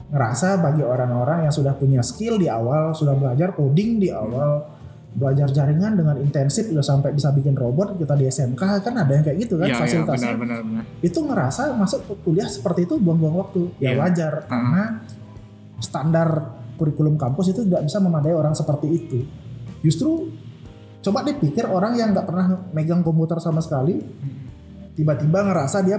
[0.09, 4.65] ngerasa bagi orang-orang yang sudah punya skill di awal, sudah belajar coding di awal,
[5.11, 9.23] belajar jaringan dengan intensif udah sampai bisa bikin robot kita di SMK kan ada yang
[9.27, 10.39] kayak gitu kan iya, fasilitasnya.
[10.39, 10.83] benar, benar, benar.
[11.03, 13.61] Itu ngerasa masuk ke kuliah seperti itu buang-buang waktu.
[13.83, 13.99] Ya Iya.
[14.07, 15.03] wajar karena
[15.83, 16.29] standar
[16.79, 19.19] kurikulum kampus itu tidak bisa memadai orang seperti itu.
[19.83, 20.31] Justru
[21.01, 23.97] coba dipikir orang yang nggak pernah megang komputer sama sekali
[24.93, 25.97] tiba-tiba ngerasa dia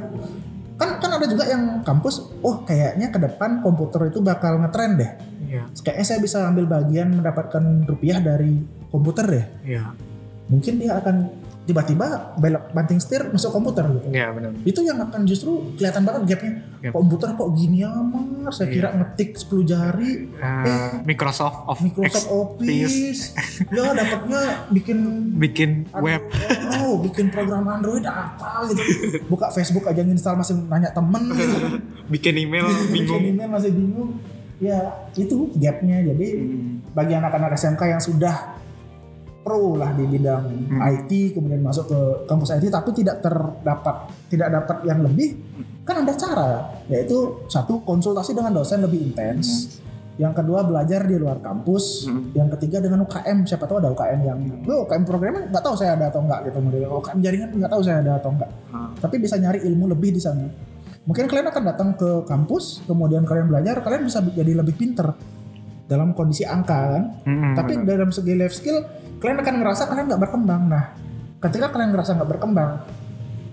[0.79, 5.11] kan kan ada juga yang kampus oh kayaknya ke depan komputer itu bakal ngetren deh
[5.43, 8.57] Iya, kayaknya saya bisa ambil bagian mendapatkan rupiah dari
[8.93, 9.91] komputer deh iya,
[10.47, 11.17] mungkin dia akan
[11.63, 14.11] tiba-tiba belok banting setir masuk komputer gitu.
[14.11, 14.51] Iya, benar.
[14.61, 16.53] itu yang akan justru kelihatan banget gapnya.
[16.83, 16.91] Yap.
[16.91, 18.51] komputer kok gini amat?
[18.51, 18.99] Saya kira Iya.
[18.99, 20.27] ngetik 10 jari.
[20.35, 23.23] Eh, Microsoft of Microsoft Ex- Office.
[23.71, 24.99] Ya dapatnya bikin
[25.47, 26.27] bikin web.
[26.77, 28.83] oh bikin program Android apa gitu.
[29.25, 31.79] Buka Facebook aja nginstal masih nanya temen gitu.
[32.13, 33.23] Bikin email bikin bingung.
[33.23, 34.19] email masih bingung.
[34.59, 34.83] Ya
[35.15, 36.03] itu gapnya.
[36.05, 36.83] Jadi Hmm.
[36.91, 38.59] bagi anak-anak SMK yang sudah
[39.43, 40.81] pro lah di bidang Hmm.
[40.81, 45.35] IT kemudian masuk ke kampus IT tapi tidak terdapat tidak dapat yang lebih
[45.83, 46.51] kan ada cara
[46.87, 49.79] yaitu satu konsultasi dengan dosen lebih intens.
[50.13, 52.07] Yang kedua belajar di luar kampus.
[52.07, 52.31] Hmm.
[52.33, 55.97] yang ketiga dengan UKM siapa tahu ada UKM yang oh, UKM programming nggak tahu saya
[55.97, 56.59] ada atau enggak gitu.
[56.61, 60.13] Model UKM jaringan nggak tahu saya ada atau enggak Ah, tapi bisa nyari ilmu lebih
[60.13, 60.47] di sana.
[61.03, 65.11] Mungkin kalian akan datang ke kampus kemudian kalian belajar kalian bisa jadi lebih pinter
[65.85, 67.05] dalam kondisi angka kan?
[67.27, 67.87] Mm-mm, tapi benar.
[67.91, 68.79] dalam segi life skill
[69.23, 70.85] kalian akan ngerasa kalian nggak berkembang nah
[71.41, 72.71] ketika kalian ngerasa nggak berkembang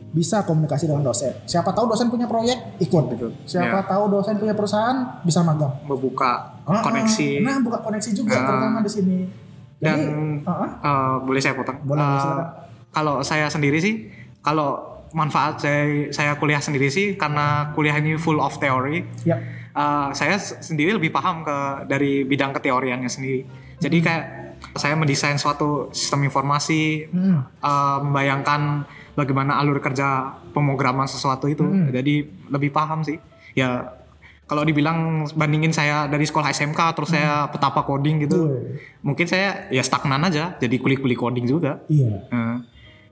[0.10, 3.86] bisa komunikasi dengan dosen siapa tahu dosen punya proyek ikut gitu siapa Ya.
[3.86, 8.44] tahu dosen punya perusahaan bisa magang membuka Ah, koneksi nah buka koneksi juga Ah.
[8.44, 9.20] terutama di sini
[9.78, 10.12] dan Jadi,
[10.44, 11.80] ah, ah, eh, boleh saya potong.
[11.82, 12.48] Boleh, Eh, silakan.
[12.92, 14.76] kalau saya sendiri sih, kalau
[15.12, 19.08] manfaat saya saya kuliah sendiri sih karena kuliah ini full of teori.
[19.24, 19.40] ya
[19.72, 23.48] eh, saya sendiri lebih paham ke dari bidang keteoriannya sendiri.
[23.78, 24.04] Jadi Hmm.
[24.04, 24.24] kayak
[24.74, 27.42] saya mendesain suatu sistem informasi, Hmm.
[27.46, 30.08] eh, membayangkan bagaimana alur kerja
[30.50, 31.64] pemrograman sesuatu itu.
[31.64, 31.90] Hmm.
[31.90, 33.18] Jadi lebih paham sih.
[33.54, 33.98] Ya
[34.46, 38.50] kalau dibilang bandingin saya dari sekolah SMK terus saya petapa coding gitu, Tuh.
[39.02, 41.86] mungkin saya ya stagnan aja jadi kuli-kuli coding juga.
[41.86, 42.56] iya Eh,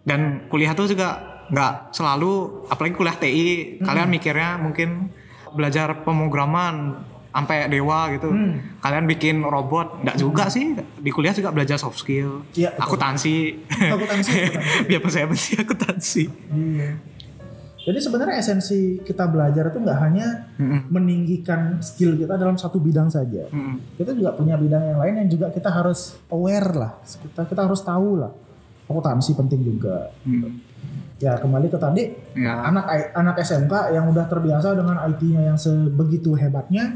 [0.01, 3.47] dan kuliah tuh juga nggak selalu, apalagi kuliah TI,
[3.79, 5.13] kalian mikirnya mungkin
[5.53, 7.05] belajar pemrograman
[7.37, 8.33] sampai dewa gitu.
[8.33, 8.81] Hmm.
[8.81, 10.73] Kalian bikin robot, nggak juga sih.
[10.73, 13.61] Di kuliah juga belajar soft skill, Iya, akuntansi.
[13.69, 14.33] Akuntansi.
[14.89, 16.23] Biar saya benci akuntansi.
[16.49, 16.97] Iya.
[17.87, 20.91] Jadi sebenarnya esensi kita belajar itu nggak hanya Mm-mm.
[20.91, 23.47] meninggikan skill kita dalam satu bidang saja.
[23.47, 23.95] Mm-mm.
[23.95, 26.91] Kita juga punya bidang yang lain yang juga kita harus aware lah.
[27.05, 28.33] Kita kita harus tahu lah.
[28.91, 30.11] Akuntansi penting juga.
[30.27, 30.59] Mm.
[31.21, 32.59] Ya kembali ke tadi Ya.
[32.67, 36.91] anak anak SMK yang udah terbiasa dengan IT-nya yang sebegitu hebatnya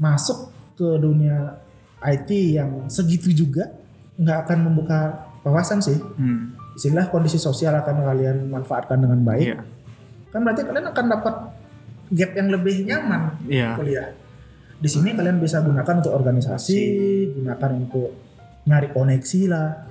[0.00, 1.60] masuk ke dunia
[2.00, 3.68] IT yang segitu juga
[4.16, 6.00] nggak akan membuka wawasan sih.
[6.16, 6.56] Mm.
[6.72, 9.46] Istilah kondisi sosial akan kalian manfaatkan dengan baik.
[9.46, 9.60] Iya.
[10.30, 11.34] kan berarti kalian akan dapat
[12.14, 13.74] gap yang lebih nyaman Iya.
[13.74, 14.14] kuliah.
[14.78, 16.80] Di sini kalian bisa gunakan untuk organisasi,
[17.34, 18.14] gunakan untuk
[18.62, 19.90] nyari koneksi lah.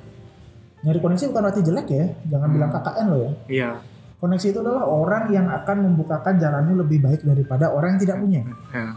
[0.79, 2.55] Nyari koneksi bukan berarti jelek ya, jangan Hmm.
[2.55, 3.31] bilang KKN lo ya.
[3.51, 3.69] Iya.
[4.15, 8.41] Koneksi itu adalah orang yang akan membukakan jalanmu lebih baik daripada orang yang tidak punya.
[8.71, 8.87] Ya.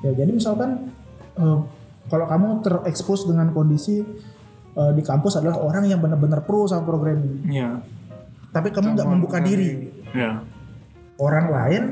[0.00, 0.90] Ya jadi misalkan
[1.36, 1.58] eh,
[2.06, 4.00] kalau kamu terekspos dengan kondisi
[4.70, 7.80] eh, di kampus adalah orang yang benar-benar pro sama programming, Iya.
[8.50, 9.90] tapi kamu nggak membuka diri.
[10.10, 10.42] Iya.
[11.20, 11.82] orang lain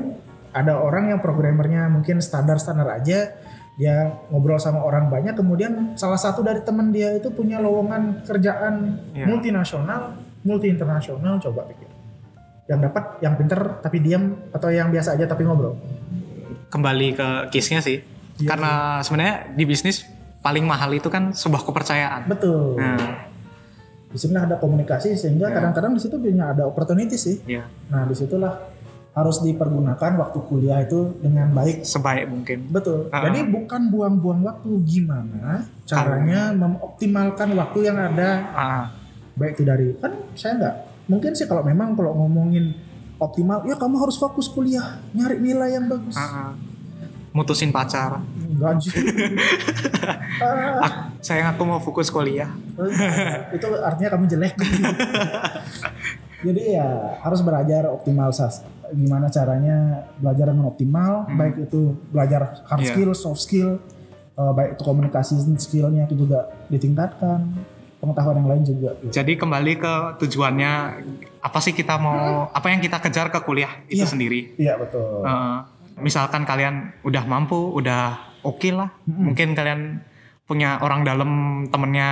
[0.51, 3.37] ada orang yang programmernya mungkin standar-standar aja
[3.77, 3.95] dia
[4.27, 9.29] ngobrol sama orang banyak kemudian salah satu dari teman dia itu punya lowongan kerjaan Iya.
[9.29, 11.85] multinasional multi internasional coba pikir
[12.67, 15.77] yang dapat yang pinter tapi diam atau yang biasa aja tapi ngobrol
[16.69, 17.99] Kembali ke case-nya sih.
[18.37, 18.47] Iya.
[18.47, 20.05] Karena sebenarnya di bisnis
[20.39, 22.23] paling mahal itu kan sebuah kepercayaan.
[22.25, 23.27] betul Nah,
[24.07, 25.59] di sini ada komunikasi sehingga Ya.
[25.59, 28.57] kadang-kadang di situ punya ada opportunity sih ya nah di situlah
[29.11, 32.71] harus dipergunakan waktu kuliah itu dengan baik sebaik mungkin.
[32.71, 33.11] Betul.
[33.11, 33.27] Ah.
[33.27, 38.85] Jadi bukan buang-buang waktu gimana caranya mengoptimalkan waktu yang ada Ah,
[39.35, 42.71] baik itu dari kan saya nggak mungkin sih kalau memang kalau ngomongin
[43.19, 43.61] optimal.
[43.63, 46.15] Ya kamu harus fokus kuliah nyari nilai yang bagus.
[46.15, 46.55] Ah.
[47.29, 48.25] mutusin pacar.
[48.41, 48.93] Enggak anjir.
[50.39, 52.49] Ah, Ak- sayang aku mau fokus kuliah.
[53.51, 54.55] Itu artinya kamu jelek.
[56.47, 56.87] Jadi ya
[57.19, 58.63] harus belajar optimal sas.
[58.89, 61.37] Gimana caranya belajar dengan optimal Hmm.
[61.37, 62.89] baik itu belajar hard Iya.
[62.89, 63.69] skill soft skill
[64.33, 67.43] eh, baik itu komunikasi skillnya itu juga ditingkatkan
[67.99, 68.95] pengetahuan yang lain juga.
[69.05, 70.71] Jadi kembali ke tujuannya
[71.39, 74.07] apa sih kita mau apa yang kita kejar ke kuliah itu Iya.
[74.07, 75.57] sendiri iya betul Eh,
[75.97, 79.23] misalkan kalian udah mampu udah oke lah Mm-mm.
[79.25, 80.03] mungkin kalian
[80.43, 81.31] punya orang dalam
[81.65, 82.09] temennya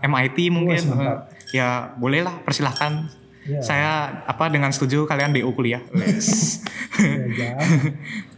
[0.00, 1.28] MIT mungkin mantap.
[1.50, 3.08] Eh, ya bolehlah persilahkan
[3.42, 3.58] Iya.
[3.58, 3.90] saya
[4.22, 5.82] apa dengan setuju kalian DO kuliah.
[5.90, 7.58] Iya.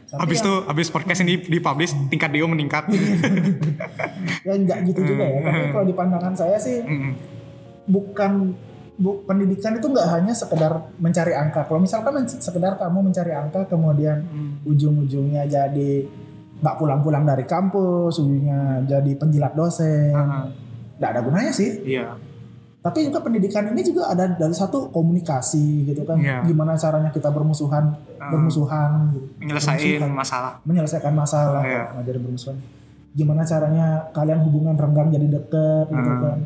[0.07, 2.87] Tapi habis yang- tuh habis podcast ini dipublish tingkat DO meningkat
[4.47, 5.73] ya enggak gitu juga ya tapi Hmm.
[5.73, 7.13] kalau di pandangan saya sih Mm-mm.
[7.85, 8.55] bukan
[8.95, 13.67] bu, pendidikan itu enggak hanya sekedar mencari angka kalau misalkan men- sekedar kamu mencari angka
[13.67, 14.63] kemudian Mm.
[14.65, 16.07] ujung-ujungnya jadi
[16.57, 20.15] nggak pulang-pulang dari kampus ujungnya jadi penjilat dosen
[20.97, 22.15] nggak ada gunanya sih iya
[22.79, 26.45] tapi juga pendidikan ini juga ada dari satu komunikasi gitu kan Iya.
[26.45, 29.27] gimana caranya kita bermusuhan Ah, bermusuhan gitu.
[29.41, 30.13] menyelesaikan Bermusuhan.
[30.15, 31.83] masalah menyelesaikan masalah Iya.
[31.95, 32.57] ngajarin bermusuhan
[33.11, 36.23] gimana caranya kalian hubungan renggang jadi deket gitu Hmm.
[36.23, 36.39] kan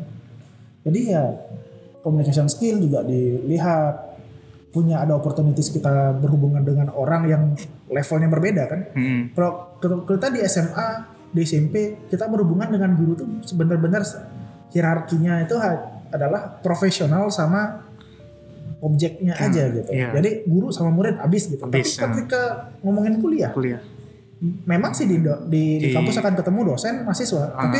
[0.81, 1.23] jadi ya
[2.09, 4.09] communication skill juga dilihat.
[4.69, 7.43] Punya ada opportunities kita berhubungan dengan orang yang
[7.87, 8.79] levelnya berbeda kan?
[8.91, 9.33] Mm-mm.
[9.33, 10.87] kalau kita di SMA
[11.29, 14.05] di SMP kita berhubungan dengan guru tuh benar-benar
[14.67, 15.57] hierarkinya itu
[16.07, 17.81] adalah profesional sama
[18.79, 19.89] objeknya Hmm, aja gitu.
[19.89, 20.13] Iya.
[20.15, 21.59] jadi guru sama murid habis gitu.
[21.59, 23.81] Habis, tapi ketika ngomongin kuliah kuliah.
[24.63, 27.51] memang sih di di, di Di- kampus akan ketemu dosen mahasiswa.
[27.51, 27.67] Ah.
[27.67, 27.79] tapi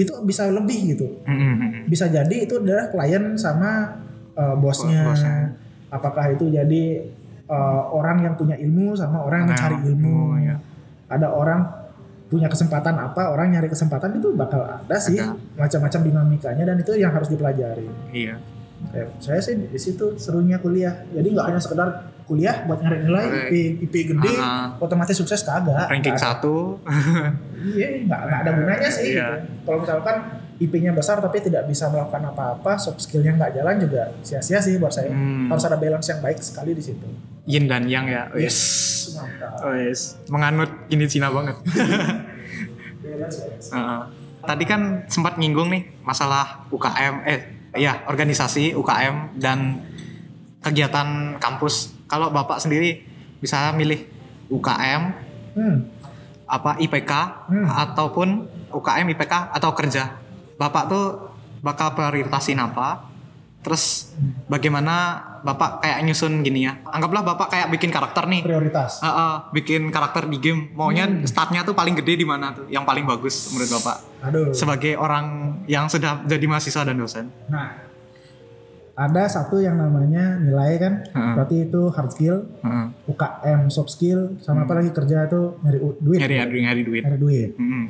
[0.00, 1.84] itu bisa lebih gitu Mm-mm.
[1.84, 4.00] bisa jadi itu adalah klien sama
[4.32, 5.52] uh, bosnya Bosnya.
[5.92, 7.04] apakah itu jadi
[7.44, 10.56] uh, orang yang punya ilmu sama orang yang mencari Nah, ilmu oh, ya.
[11.12, 11.60] ada orang
[12.30, 15.18] punya kesempatan apa orang nyari kesempatan itu bakal ada sih
[15.58, 18.38] macam-macam dinamikanya dan itu yang harus dipelajari iya
[18.80, 21.88] Kayak saya sih di situ serunya kuliah jadi nggak hanya sekedar
[22.24, 23.52] kuliah buat nyari nilai IP,
[23.84, 26.22] IP gede Ah, otomatis sukses kagak ranking ada.
[26.32, 26.78] satu
[27.60, 29.14] Iya, nggak ada gunanya sih.
[29.14, 29.44] Iya.
[29.44, 29.66] gitu.
[29.66, 30.16] Kalau misalkan
[30.56, 34.90] IP-nya besar tapi tidak bisa melakukan apa-apa, soft skill-nya nggak jalan juga sia-sia sih buat
[34.90, 35.08] saya.
[35.10, 35.48] Hmm.
[35.48, 37.08] Harus ada balance yang baik sekali di situ.
[37.44, 38.56] yin dan yang ya yes
[39.12, 39.64] Mantap.
[39.64, 41.56] oh, yes menganut ini Cina banget
[43.02, 43.68] Balance, balance.
[43.72, 44.00] Heeh.
[44.40, 47.40] Tadi kan sempat nyinggung nih masalah UKM, eh
[47.74, 49.84] ya organisasi UKM dan
[50.60, 51.94] kegiatan kampus.
[52.10, 53.02] Kalau bapak sendiri
[53.40, 54.04] bisa milih
[54.50, 55.02] UKM,
[55.50, 55.90] Hmm.
[56.46, 57.12] apa IPK
[57.50, 57.66] Hmm.
[57.66, 60.18] ataupun UKM IPK atau kerja,
[60.58, 61.04] bapak tuh
[61.62, 63.09] bakal prioritasin apa?
[63.60, 64.94] Terus bagaimana
[65.40, 66.80] bapak kayak nyusun gini ya?
[66.82, 68.40] Anggaplah bapak kayak bikin karakter nih.
[68.40, 68.98] Prioritas.
[68.98, 71.22] Ah, ah, bikin karakter di game maunya Hmm.
[71.22, 74.48] startnya tuh paling gede di mana tuh yang paling bagus menurut bapak Aduh.
[74.50, 75.26] sebagai orang
[75.66, 77.84] yang sudah jadi mahasiswa dan dosen Nah,
[78.96, 81.32] ada satu yang namanya nilai kan, Heeh.
[81.34, 82.86] berarti itu hard skill, Heeh.
[83.06, 86.18] UKM soft skill, sama apa lagi kerja tuh nyari duit.
[86.18, 87.50] nyari nyari nyari duit Nyari duit.
[87.54, 87.84] Mm-mm.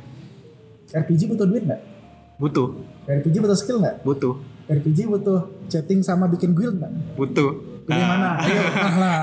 [0.93, 1.81] RPG butuh duit nggak?
[2.37, 2.73] butuh
[3.05, 4.01] RPG butuh skill nggak?
[4.01, 4.33] butuh
[4.73, 6.91] RPG butuh chatting sama bikin guild nggak?
[7.13, 7.51] butuh
[7.81, 8.29] Pilih Ah, mana?
[8.37, 9.21] Ayo, nah lah.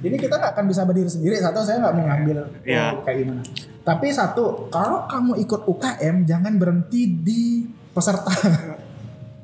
[0.00, 1.36] Ini kita nggak akan bisa berdiri sendiri.
[1.36, 2.84] Satu saya nggak mau ngambil Iya.
[2.90, 3.42] oh, kayak gimana.
[3.80, 7.42] Tapi satu, kalau kamu ikut UKM jangan berhenti di
[7.90, 8.32] peserta.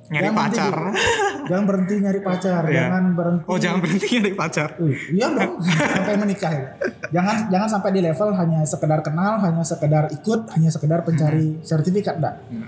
[0.06, 0.98] nyari Jangan berhenti pacar di-
[1.44, 2.62] jangan berhenti nyari pacar.
[2.64, 2.78] Iya.
[2.80, 3.44] Jangan berhenti.
[3.44, 6.66] oh jangan berhenti nyari pacar Wih, iya dong sampai menikah ya.
[7.12, 12.16] Jangan jangan sampai di level hanya sekedar kenal, hanya sekedar ikut, hanya sekedar pencari sertifikat
[12.16, 12.34] enggak.
[12.48, 12.66] Hmm.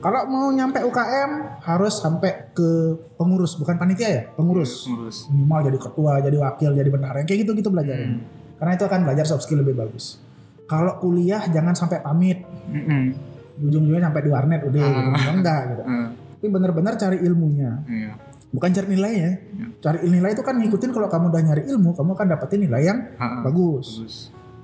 [0.00, 4.88] Kalau mau nyampe UKM harus sampai ke pengurus, bukan panitia ya, pengurus.
[4.88, 8.00] ngurus minimal jadi ketua, jadi wakil, jadi bendahara, kayak gitu gitu belajar.
[8.00, 8.24] Hmm.
[8.56, 10.16] Karena itu akan belajar soft skill lebih bagus.
[10.64, 12.40] Kalau kuliah jangan sampai pamit,
[12.72, 13.12] Mm-mm.
[13.60, 15.10] ujung-ujungnya sampai di warnet udah gitu.
[15.12, 15.32] Ah.
[15.36, 15.82] enggak gitu.
[15.84, 16.08] Eh,
[16.40, 18.16] Tapi benar-benar cari ilmunya, iya.
[18.56, 19.30] bukan cari nilainya.
[19.36, 19.66] Iya.
[19.84, 22.98] Cari nilai itu kan ngikutin kalau kamu udah nyari ilmu, kamu akan dapetin nilai yang
[23.20, 23.44] Ha-ha.
[23.44, 24.00] bagus.
[24.00, 24.16] bagus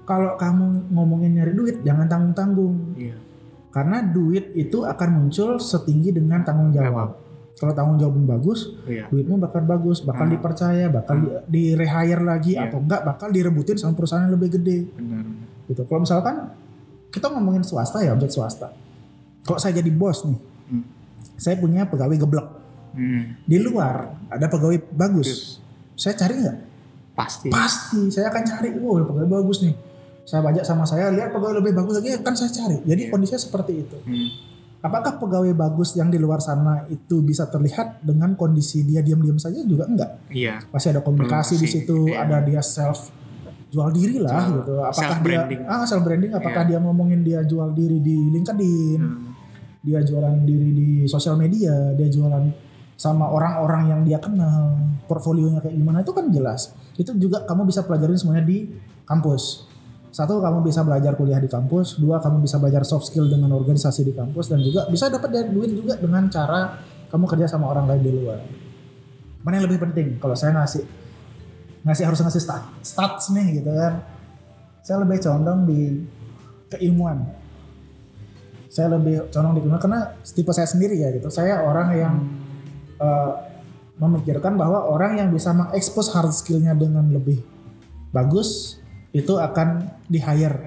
[0.09, 2.97] Kalau kamu ngomongin nyari duit, jangan tanggung-tanggung.
[2.97, 3.26] iya
[3.77, 7.21] Karena duit itu akan muncul setinggi dengan tanggung jawab.
[7.57, 10.33] Kalau tanggung jawabmu bagus, iya duitmu bakal bagus, bakal Hmm.
[10.33, 12.69] dipercaya, bakal di, di rehire lagi Iya.
[12.69, 15.25] atau enggak bakal direbutin sama perusahaan yang lebih gede benar
[15.67, 15.85] gitu.
[15.85, 16.57] Kalau misalkan
[17.09, 18.73] kita ngomongin swasta ya objek swasta.
[19.41, 20.85] Kalau saya jadi bos nih, Hmm.
[21.37, 22.49] saya punya pegawai geblek.
[22.93, 23.45] Mm.
[23.45, 25.29] Di luar ada pegawai bagus.
[25.29, 25.45] Terus,
[25.95, 26.57] Saya cari nggak?
[27.13, 28.69] pasti Pasti saya akan cari.
[28.75, 29.73] Wow pegawai bagus nih.
[30.27, 32.83] Saya bajak sama saya lihat pegawai lebih bagus lagi kan saya cari.
[32.83, 33.11] Jadi Iya.
[33.11, 33.97] kondisinya seperti itu.
[34.03, 34.31] Mm.
[34.79, 39.59] apakah pegawai bagus yang di luar sana itu bisa terlihat dengan kondisi dia diam-diam saja
[39.61, 40.63] juga enggak Iya.
[40.65, 42.23] pasti ada komunikasi di situ iya.
[42.23, 43.11] ada dia self
[43.67, 45.59] jual diri lah Jual- gitu apakah self-branding.
[45.59, 49.35] dia ah self branding apakah dia ngomongin dia jual diri di LinkedIn Hmm.
[49.81, 52.47] dia jualan diri di sosial media dia jualan
[52.95, 54.71] sama orang-orang yang dia kenal
[55.03, 58.71] portfolionya kayak gimana itu kan jelas itu juga kamu bisa pelajarin semuanya di
[59.03, 59.66] kampus
[60.17, 62.01] satu kamu bisa belajar kuliah di kampus.
[62.01, 64.49] Dua kamu bisa belajar soft skill dengan organisasi di kampus.
[64.49, 66.81] Dan juga bisa dapat duit juga dengan cara
[67.13, 68.41] kamu kerja sama orang lain di luar.
[69.45, 70.17] Mana yang lebih penting?
[70.17, 70.89] Kalau saya ngasih
[71.85, 74.01] ngasih harus ngasih stat, stats nih gitu kan.
[74.81, 75.81] Saya lebih condong di
[76.73, 77.21] keilmuan.
[78.73, 81.29] Saya lebih condong di keilmuan karena tipe saya sendiri ya gitu.
[81.29, 82.15] Saya orang yang
[83.05, 83.33] eh,
[84.01, 87.45] memikirkan bahwa orang yang bisa mengekspos hard skillnya dengan lebih
[88.17, 88.81] bagus
[89.11, 89.69] itu akan
[90.05, 90.59] di hire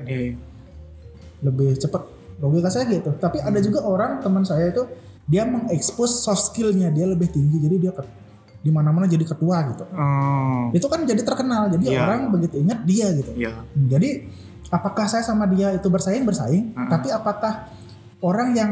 [1.39, 2.03] lebih cepat
[2.37, 4.83] logika saya gitu tapi ada juga orang teman saya itu
[5.23, 8.17] dia mengekspos soft skillnya dia lebih tinggi jadi dia ke-
[8.59, 10.67] di mana-mana jadi ketua gitu Oh.
[10.69, 11.99] itu kan jadi terkenal jadi Iya.
[12.01, 13.55] orang begitu ingat dia gitu Iya.
[13.77, 14.27] jadi
[14.69, 16.89] apakah saya sama dia itu bersaing bersaing Mm-mm.
[16.89, 17.71] tapi apakah
[18.19, 18.71] orang yang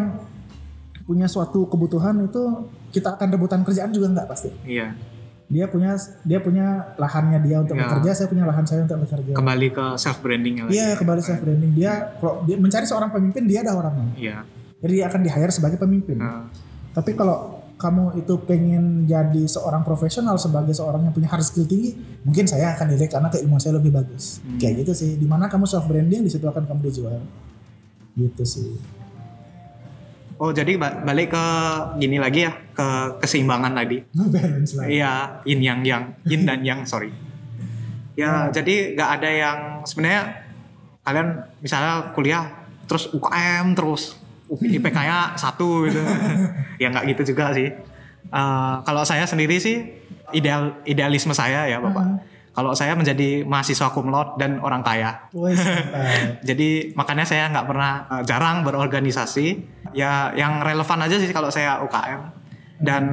[1.02, 4.92] punya suatu kebutuhan itu kita akan rebutan kerjaan juga nggak pasti Iya.
[5.48, 5.96] Dia punya
[6.28, 7.88] dia punya lahannya dia untuk Ya.
[7.88, 9.32] bekerja saya punya lahan saya untuk bekerja.
[9.32, 13.64] Kembali ke self branding iya kembali self branding dia kalau dia mencari seorang pemimpin dia
[13.64, 14.12] ada orangnya.
[14.16, 14.38] Iya.
[14.78, 16.20] jadi dia akan di hire sebagai pemimpin.
[16.20, 16.44] Heeh.
[16.92, 21.94] tapi kalau kamu itu pengen jadi seorang profesional sebagai seorang yang punya hard skill tinggi
[22.26, 24.42] mungkin saya akan dilihat karena keilmuan saya lebih bagus.
[24.42, 24.58] Hmm.
[24.58, 25.14] kayak gitu sih.
[25.14, 27.22] Di mana kamu self branding di situ akan kamu dijual.
[28.18, 28.97] Gitu sih
[30.38, 31.46] Oh jadi ba- balik ke
[31.98, 33.98] gini lagi ya ke keseimbangan tadi.
[34.14, 35.12] balance lah Iya,
[35.44, 37.10] yin yang yang, yin dan yang, sorry.
[38.14, 38.52] Ya, Hmm.
[38.52, 40.22] jadi nggak ada yang sebenarnya
[41.02, 41.28] kalian
[41.60, 42.46] misalnya kuliah
[42.86, 44.14] terus UKM terus
[44.78, 46.02] IPK-nya satu gitu.
[46.82, 47.74] ya nggak gitu juga sih.
[48.28, 49.82] Eh, kalau saya sendiri sih
[50.30, 52.04] ideal idealisme saya ya Bapak.
[52.04, 52.18] Hmm.
[52.58, 55.30] Kalau saya menjadi mahasiswa laude dan orang kaya.
[56.50, 59.48] Jadi makanya saya nggak pernah eh, jarang berorganisasi.
[59.94, 62.34] Ya yang relevan aja sih kalau saya UKM.
[62.82, 63.04] Dan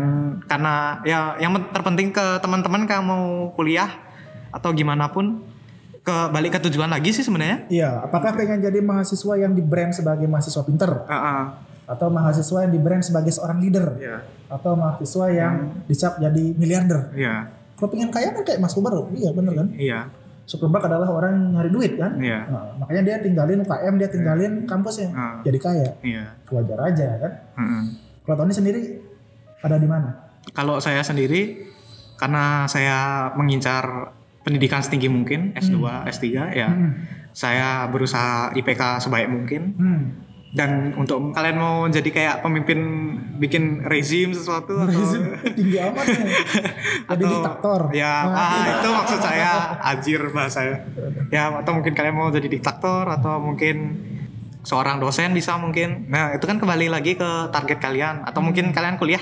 [0.49, 3.93] karena ya yang terpenting ke teman-teman kalau mau kuliah
[4.49, 5.45] atau gimana pun
[6.05, 7.65] ke balik ke tujuan lagi sih sebenarnya.
[7.73, 11.43] Iya, apakah pengen jadi mahasiswa yang di brand sebagai mahasiswa pinter Heeh.
[11.89, 14.21] atau mahasiswa yang di brand sebagai seorang leader Iya.
[14.53, 17.09] atau mahasiswa yang dicap jadi miliarder?
[17.17, 17.64] Iya.
[17.75, 19.68] Kalau pengen kaya kan kayak Mas Kubar, iya bener kan?
[19.75, 20.01] Iya.
[20.45, 22.20] Zuckerberg adalah orang yang nyari duit kan?
[22.20, 22.45] Iya.
[22.47, 25.41] Nah, makanya dia tinggalin UKM, dia tinggalin kampusnya, Ah.
[25.41, 25.89] jadi kaya.
[26.01, 26.25] Iya.
[26.47, 27.33] Wajar aja kan?
[27.57, 27.83] Heeh.
[28.22, 28.81] Kalau Tony sendiri
[29.59, 30.09] ada di mana?
[30.53, 31.64] Kalau saya sendiri
[32.14, 34.12] karena saya mengincar
[34.45, 36.68] pendidikan setinggi mungkin S2, S3 ya.
[36.68, 36.93] Hmm.
[37.33, 40.03] Saya berusaha IPK sebaik mungkin Hmm.
[40.55, 42.79] Dan untuk kalian mau jadi kayak pemimpin
[43.43, 45.03] bikin rezim sesuatu atau
[45.51, 46.07] Tinggi amat.
[46.07, 46.31] Jadi
[47.11, 47.81] atau diktator.
[47.91, 49.51] ya Nah, ah, itu maksud saya
[49.95, 50.87] ajir bahasanya
[51.35, 53.99] ya atau mungkin kalian mau jadi diktator atau mungkin
[54.63, 58.97] seorang dosen bisa mungkin nah itu kan kembali lagi ke target kalian atau mungkin kalian
[58.97, 59.21] kuliah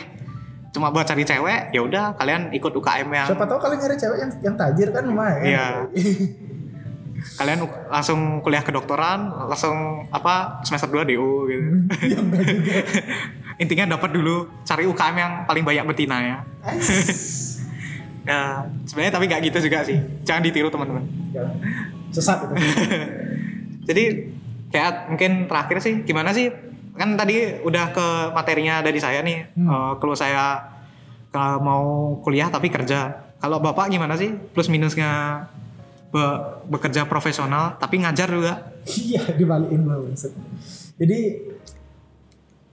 [0.73, 4.19] cuma buat cari cewek ya udah kalian ikut UKM yang Siapa tahu kalian nyari cewek
[4.21, 5.45] yang, yang tajir kan lumayan.
[5.45, 5.67] Iya.
[7.39, 11.69] kalian langsung kuliah kedokteran langsung apa semester 2 DO gitu.
[12.19, 12.81] Enggak juga.
[13.63, 16.39] intinya dapat dulu cari UKM yang paling banyak betina ya.
[18.23, 19.99] Ya sebenarnya tapi nggak gitu juga sih.
[20.23, 21.03] Jangan ditiru teman-teman.
[22.15, 22.55] Sesat itu.
[23.91, 24.31] jadi
[24.71, 26.47] kayak mungkin terakhir sih gimana sih?
[26.95, 29.59] Kan tadi udah ke materinya dari saya nih.
[29.59, 29.67] Hmm.
[29.67, 30.71] Eh, kalau saya
[31.35, 31.85] kalau mau
[32.23, 33.11] kuliah tapi kerja.
[33.43, 34.31] Kalau bapak gimana sih?
[34.55, 35.43] Plus minusnya
[36.13, 36.39] be-
[36.69, 38.53] bekerja profesional tapi ngajar juga
[38.85, 40.05] Iya dibalikin loh.
[40.95, 41.19] Jadi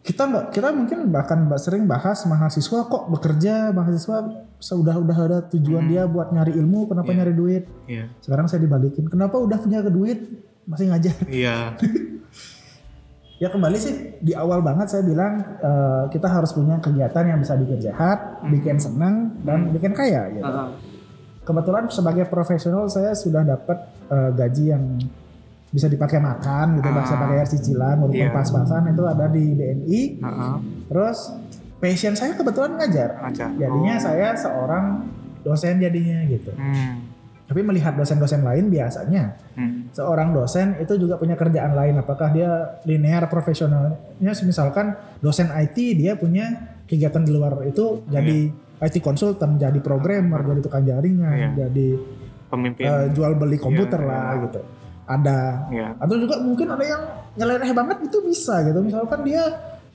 [0.01, 4.25] kita nggak kita mungkin bahkan mbak sering bahas mahasiswa kok bekerja mahasiswa
[4.57, 5.91] sudah udah ada tujuan Hmm.
[5.91, 7.17] dia buat nyari ilmu kenapa Iya.
[7.17, 10.19] nyari duit iya sekarang saya dibalikin kenapa udah punya duit
[10.65, 11.77] masih ngajar iya
[13.39, 17.53] ya kembali sih di awal banget saya bilang eh, kita harus punya kegiatan yang bisa
[17.55, 18.49] bikin sehat Hmm.
[18.49, 20.43] bikin senang dan bikin kaya gitu.
[21.49, 24.83] Kebetulan sebagai profesional saya sudah dapat eh, gaji yang
[25.69, 26.97] bisa dipakai makan gitu, Ah.
[26.99, 28.33] bisa pakai cicilan, walaupun Iya.
[28.33, 30.01] pas-pasan itu ada di BNI.
[30.17, 30.53] Heeh.
[30.85, 31.17] Terus
[31.77, 33.21] passion saya kebetulan ngajar.
[33.21, 34.01] ngajar Jadinya Oh.
[34.01, 34.85] saya seorang
[35.39, 36.51] dosen jadinya gitu.
[36.51, 36.93] hmm.
[37.45, 39.89] Tapi melihat dosen-dosen lain biasanya Hmm.
[39.89, 41.97] seorang dosen itu juga punya kerjaan lain.
[41.97, 42.49] Apakah dia
[42.83, 43.97] linear profesionalnya?
[44.21, 46.49] Misalkan dosen IT dia punya
[46.85, 51.49] kegiatan di luar itu jadi IT konsultan, jadi programmer, jadi tukang jaringan, Iya.
[51.67, 51.87] jadi
[52.47, 54.43] pemimpin eh, jual beli komputer Iya, lah iya.
[54.47, 54.59] gitu.
[55.09, 55.87] Ada Iya.
[55.99, 57.03] atau juga mungkin ada yang
[57.35, 58.79] nyeleneh banget itu bisa gitu.
[58.79, 59.43] Misalkan dia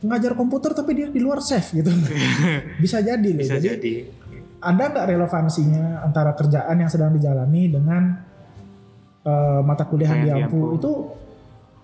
[0.05, 1.89] ngajar komputer tapi dia di luar safe gitu.
[2.82, 3.41] Bisa jadi loh.
[3.41, 3.95] Bisa jadi, jadi.
[4.61, 8.03] ada nggak relevansinya antara kerjaan yang sedang dijalani dengan
[9.24, 10.76] eh, mata kuliah yang diampu.
[10.76, 10.91] itu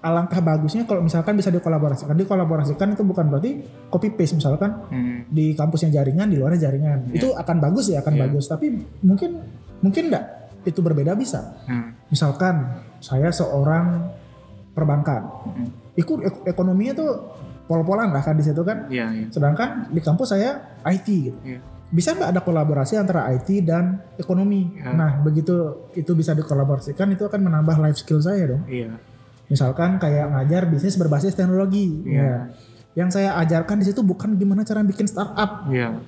[0.00, 2.16] alangkah bagusnya kalau misalkan bisa dikolaborasikan.
[2.16, 5.28] Dikolaborasikan itu bukan berarti copy paste misalkan Hmm.
[5.28, 7.12] di kampusnya jaringan, di luarnya jaringan.
[7.12, 7.20] Iya.
[7.20, 8.20] Itu akan bagus ya, akan Iya.
[8.24, 8.44] bagus.
[8.48, 8.66] Tapi
[9.00, 9.30] mungkin
[9.80, 10.24] mungkin enggak
[10.64, 11.60] itu berbeda bisa.
[11.64, 11.92] Hmm.
[12.08, 14.08] Misalkan saya seorang
[14.70, 15.68] perbankan, Hmm.
[15.94, 17.10] ikut ek- ekonominya tuh
[17.66, 18.88] pol-polan lah kan di situ kan.
[18.88, 19.26] Iya, iya.
[19.28, 21.38] Sedangkan di kampus saya IT gitu.
[21.44, 21.60] Iya.
[21.90, 24.74] Bisa nggak ada kolaborasi antara IT dan ekonomi?
[24.74, 24.94] Iya.
[24.94, 25.54] Nah begitu
[25.92, 28.62] itu bisa dikolaborasikan itu akan menambah life skill saya dong.
[28.64, 28.94] Iya.
[29.50, 32.06] Misalkan kayak ngajar bisnis berbasis teknologi.
[32.06, 32.22] Iya.
[32.22, 32.38] Ya.
[32.94, 35.98] Yang saya ajarkan di situ bukan gimana cara bikin startup, Iya.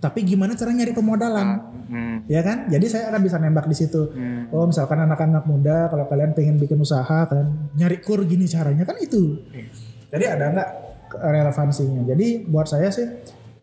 [0.00, 1.48] tapi gimana cara nyari pemodalan.
[1.90, 2.16] Hmm.
[2.28, 2.68] Ya kan?
[2.68, 4.08] Jadi saya akan bisa nembak di situ.
[4.12, 4.48] Hmm.
[4.52, 8.96] Oh, misalkan anak-anak muda kalau kalian pengen bikin usaha kalian nyari kur gini caranya kan
[9.00, 9.40] itu.
[9.52, 9.68] Iya.
[10.12, 10.70] Jadi ada nggak
[11.18, 12.02] relevansinya?
[12.08, 13.04] Jadi buat saya sih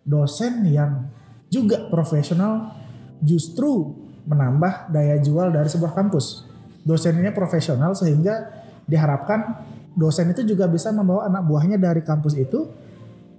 [0.05, 1.07] dosen yang
[1.49, 2.73] juga profesional
[3.21, 3.93] justru
[4.27, 6.45] menambah daya jual dari sebuah kampus.
[6.83, 8.56] Dosennya profesional sehingga
[8.87, 9.61] diharapkan
[9.93, 12.65] dosen itu juga bisa membawa anak buahnya dari kampus itu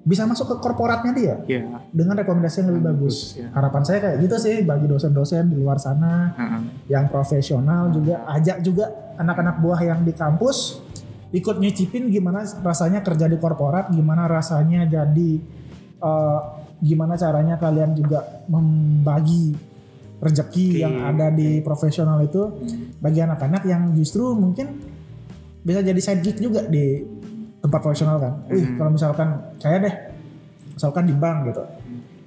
[0.01, 1.85] bisa masuk ke korporatnya dia Iya.
[1.91, 3.37] dengan rekomendasi yang lebih bagus.
[3.37, 3.49] Bagus, ya.
[3.53, 6.61] Harapan saya kayak gitu sih bagi dosen-dosen di luar sana Heeh.
[6.89, 10.81] yang profesional juga ajak juga anak-anak buah yang di kampus
[11.29, 15.31] ikut nyicipin gimana rasanya kerja di korporat, gimana rasanya jadi
[15.99, 16.39] eh,
[16.81, 19.53] gimana caranya kalian juga membagi
[20.19, 22.97] rezeki Oke, yang ada di profesional itu Hmm.
[22.97, 24.88] bagi anak-anak yang justru mungkin
[25.69, 27.05] bisa jadi side gig juga di
[27.61, 28.33] tempat profesional kan.
[28.49, 28.77] Wih, Hmm.
[28.81, 29.29] kalau misalkan
[29.61, 29.95] saya deh,
[30.73, 31.63] misalkan di bank gitu,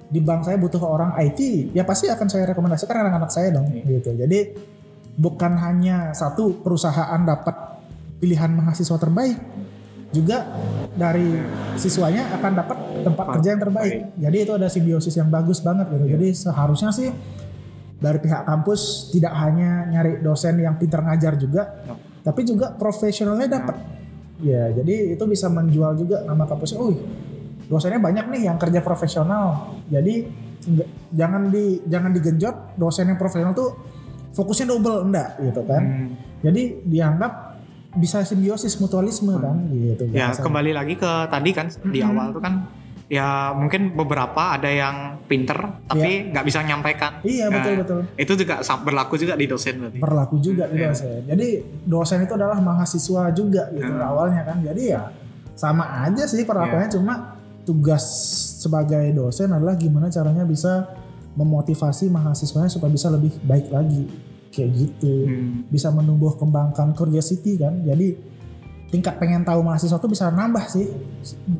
[0.06, 3.98] di bank saya butuh orang IT, ya pasti akan saya rekomendasikan anak-anak saya dong, Iya.
[3.98, 4.14] gitu.
[4.14, 4.38] Jadi
[5.18, 7.82] bukan hanya satu perusahaan dapat
[8.22, 9.34] pilihan mahasiswa terbaik,
[10.12, 10.44] juga
[10.92, 11.40] dari
[11.74, 13.92] siswanya akan dapat tempat kerja yang terbaik.
[14.20, 16.04] Jadi itu ada simbiosis yang bagus banget gitu.
[16.04, 16.12] Iya.
[16.20, 17.08] Jadi seharusnya sih
[17.96, 21.96] dari pihak kampus tidak hanya nyari dosen yang pintar ngajar juga, Ya.
[22.22, 23.76] Tapi juga profesionalnya dapat.
[24.42, 26.78] Ya, jadi itu bisa menjual juga nama kampusnya.
[26.82, 26.98] Wih,
[27.66, 29.78] dosennya banyak nih yang kerja profesional.
[29.86, 30.26] Jadi
[30.62, 33.70] nggak- jangan di jangan digenjot dosen yang profesional tuh
[34.32, 35.82] fokusnya double enggak gitu kan.
[35.82, 36.08] Hmm.
[36.42, 37.32] Jadi dianggap
[37.92, 40.08] bisa simbiosis mutualisme kan gitu.
[40.10, 42.08] Ya kembali lagi ke tadi kan di Mhm.
[42.08, 42.54] awal tuh kan
[43.06, 47.20] ya mungkin beberapa ada yang pinter tapi nggak bisa nyampaikan.
[47.20, 48.00] Iya Nah, betul betul.
[48.14, 49.98] Itu juga berlaku juga di dosen berarti.
[49.98, 50.88] berlaku juga di Iya.
[50.90, 51.20] dosen.
[51.26, 51.46] Jadi
[51.82, 54.00] dosen itu adalah mahasiswa juga gitu Hmm.
[54.02, 54.58] awalnya kan.
[54.60, 55.02] Jadi ya
[55.52, 56.96] sama aja sih perlakuannya Iya.
[56.96, 57.14] cuma
[57.62, 58.04] tugas
[58.58, 60.90] sebagai dosen adalah gimana caranya bisa
[61.32, 64.04] memotivasi mahasiswanya supaya bisa lebih baik lagi
[64.50, 65.14] kayak gitu.
[65.24, 65.64] Hmm.
[65.66, 67.80] Bisa menumbuh kembangkan curiosity kan.
[67.82, 68.31] Jadi
[68.92, 70.86] tingkat pengen tahu mahasiswa tuh bisa nambah sih.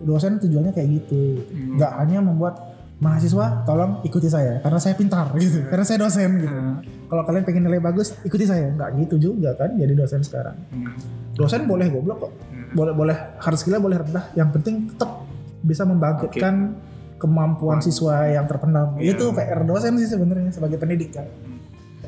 [0.04, 1.40] Dosen tujuannya kayak gitu.
[1.42, 1.80] Hmm.
[1.80, 2.54] Nggak hanya membuat
[2.98, 5.58] mahasiswa tolong ikuti saya karena saya pintar gitu.
[5.72, 6.78] Karena saya dosen gitu Hmm.
[7.10, 10.94] kalau kalian pengen nilai bagus ikuti saya nggak gitu juga kan jadi dosen sekarang Hmm.
[11.34, 12.70] dosen boleh goblok kok Hmm.
[12.72, 15.18] boleh boleh hard skillnya boleh rendah yang penting tetap
[15.60, 16.78] bisa membangkitkan
[17.18, 19.12] kemampuan siswa yang terpendam Iya.
[19.12, 21.26] itu PR dosen sih sebenarnya sebagai pendidik kan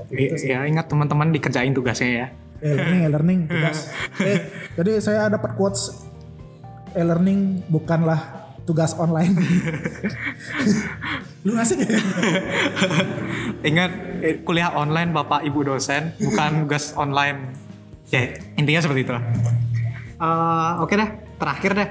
[0.07, 0.49] Gitu sih.
[0.49, 2.27] ya ingat teman-teman dikerjain tugasnya ya.
[2.65, 3.93] E-learning e-learning tugas
[4.25, 4.41] eh,
[4.75, 6.09] jadi saya dapat quotes
[6.97, 9.37] e-learning bukanlah tugas online
[11.45, 12.01] lu ngasih ya
[13.65, 13.91] Ingat
[14.25, 17.57] eh, kuliah online Bapak Ibu dosen bukan tugas online.
[18.13, 19.13] Ya intinya seperti itu.
[19.13, 21.09] Eh, Oke deh
[21.41, 21.89] terakhir deh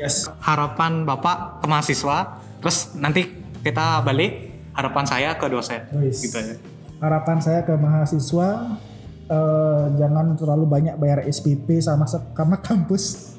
[0.00, 3.28] yes harapan Bapak ke mahasiswa terus nanti
[3.60, 6.24] kita balik harapan saya ke dosen Wis.
[6.24, 6.56] gitu ya.
[7.04, 8.80] harapan saya ke mahasiswa
[9.30, 13.36] eh, jangan terlalu banyak bayar SPP sama sama kampus.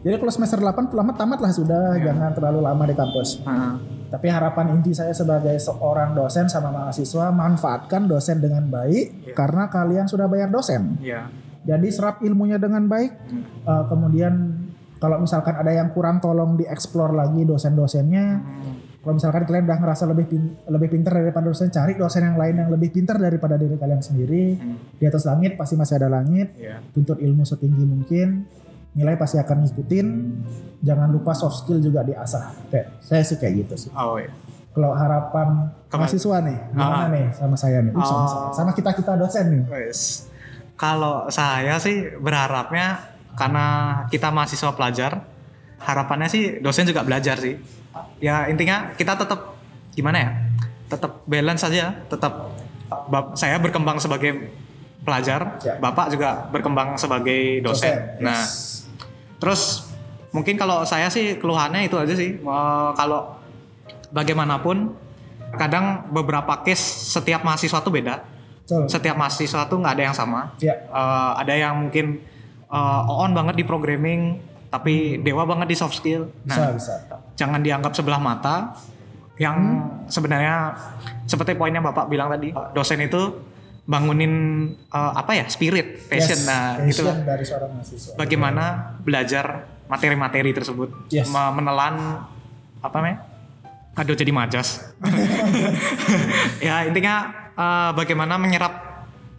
[0.00, 2.12] Jadi kalau semester 8 lama tamat lah sudah, Iya.
[2.12, 3.44] jangan terlalu lama di kampus.
[3.44, 3.74] Heeh.
[4.10, 9.34] Tapi harapan inti saya sebagai seorang dosen sama mahasiswa manfaatkan dosen dengan baik Iya.
[9.36, 10.96] karena kalian sudah bayar dosen.
[11.04, 11.28] Ya.
[11.60, 13.12] Jadi serap ilmunya dengan baik.
[13.28, 13.44] Hmm.
[13.44, 14.34] Eh, kemudian
[14.96, 18.26] kalau misalkan ada yang kurang tolong dieksplor lagi dosen-dosennya.
[18.40, 18.79] Hmm.
[19.00, 22.54] Kalau misalkan kalian udah ngerasa lebih pin- lebih pintar daripada dosen, cari dosen yang lain
[22.54, 24.60] yang lebih pintar daripada diri kalian sendiri.
[24.60, 24.76] Hmm.
[24.94, 26.52] Di atas langit pasti masih ada langit.
[26.54, 26.84] Ya.
[26.92, 28.44] Tuntut ilmu setinggi mungkin.
[28.92, 30.06] Nilai pasti akan ngikutin.
[30.80, 32.52] Jangan lupa soft skill juga diasah.
[32.68, 33.90] Kayak saya sih kayak gitu sih.
[33.94, 34.28] Oh ya.
[34.70, 37.08] Kalau harapan Kema- mahasiswa nih, gimana Ah.
[37.08, 37.90] nih sama saya nih?
[37.90, 38.52] Uh, sama, Oh.
[38.52, 39.62] sama kita kita dosen nih.
[39.66, 40.28] Wes.
[40.76, 43.00] Kalau saya sih berharapnya
[43.32, 43.66] karena
[44.06, 45.24] kita mahasiswa pelajar,
[45.78, 47.79] harapannya sih dosen juga belajar sih.
[48.22, 49.56] Ya intinya kita tetap
[49.92, 50.30] gimana ya?
[50.90, 52.50] Tetap balance saja, tetap
[53.34, 54.50] saya berkembang sebagai
[55.00, 55.78] pelajar, Ya.
[55.80, 58.20] Bapak juga berkembang sebagai dosen.
[58.20, 58.36] Nah,
[59.40, 59.88] terus
[60.30, 63.34] mungkin kalau saya sih keluhannya itu aja sih Eh, kalau
[64.10, 64.94] bagaimanapun
[65.58, 68.22] kadang beberapa case setiap mahasiswa tuh beda
[68.62, 68.86] Betul.
[68.86, 70.78] setiap mahasiswa tuh nggak ada yang sama Ya.
[70.78, 72.22] Eh, ada yang mungkin
[72.70, 74.38] eh, on banget di programming
[74.70, 76.94] tapi dewa banget di soft skill Bisa, nah bisa.
[77.34, 78.78] jangan dianggap sebelah mata
[79.34, 79.56] yang
[80.06, 80.76] sebenarnya
[81.24, 83.40] seperti poinnya bapak bilang tadi dosen itu
[83.82, 84.34] bangunin
[84.86, 88.14] eh, apa ya spirit passion Yes, nah passion gitu dari seorang mahasiswa.
[88.14, 88.64] bagaimana
[88.98, 89.44] belajar
[89.86, 91.26] materi-materi tersebut Yes.
[91.26, 92.22] Me- menelan
[92.78, 93.18] apa namanya
[93.92, 94.86] aduh jadi majas
[96.62, 97.14] ya intinya
[97.52, 98.72] eh, bagaimana menyerap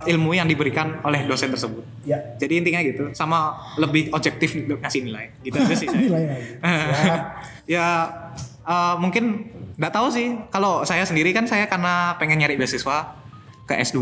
[0.06, 5.38] ilmu yang diberikan oleh dosen tersebut Ya, jadi intinya gitu sama lebih objektif ngasih nilai
[5.46, 6.02] gitu aja sih saya.
[6.10, 6.24] nilai.
[6.58, 7.22] Siap.
[7.78, 7.88] ya
[8.66, 9.46] eh, mungkin
[9.78, 13.14] nggak tahu sih kalau saya sendiri kan saya karena pengen nyari beasiswa
[13.66, 14.02] ke S2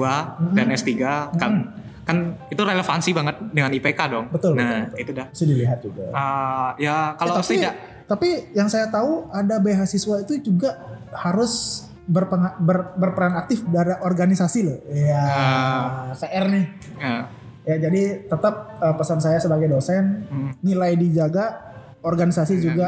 [0.56, 0.92] dan S3
[1.36, 2.18] kan kan
[2.50, 5.02] itu relevansi banget dengan IPK dong Betul, nah betul, betul.
[5.04, 6.04] itu dah Bisa dilihat juga.
[6.10, 7.74] Eh, ya kalau Eh, tapi, tidak
[8.10, 10.74] tapi yang saya tahu ada beasiswa itu juga
[11.14, 14.80] harus berpenga- ber- berperan aktif dari organisasi loh.
[14.90, 16.18] Ya, Ah.
[16.18, 16.66] PR nih.
[16.98, 17.16] ya,
[17.62, 21.70] Ya jadi tetap eh, pesan saya sebagai dosen mm, nilai dijaga,
[22.02, 22.64] organisasi Iya.
[22.64, 22.88] juga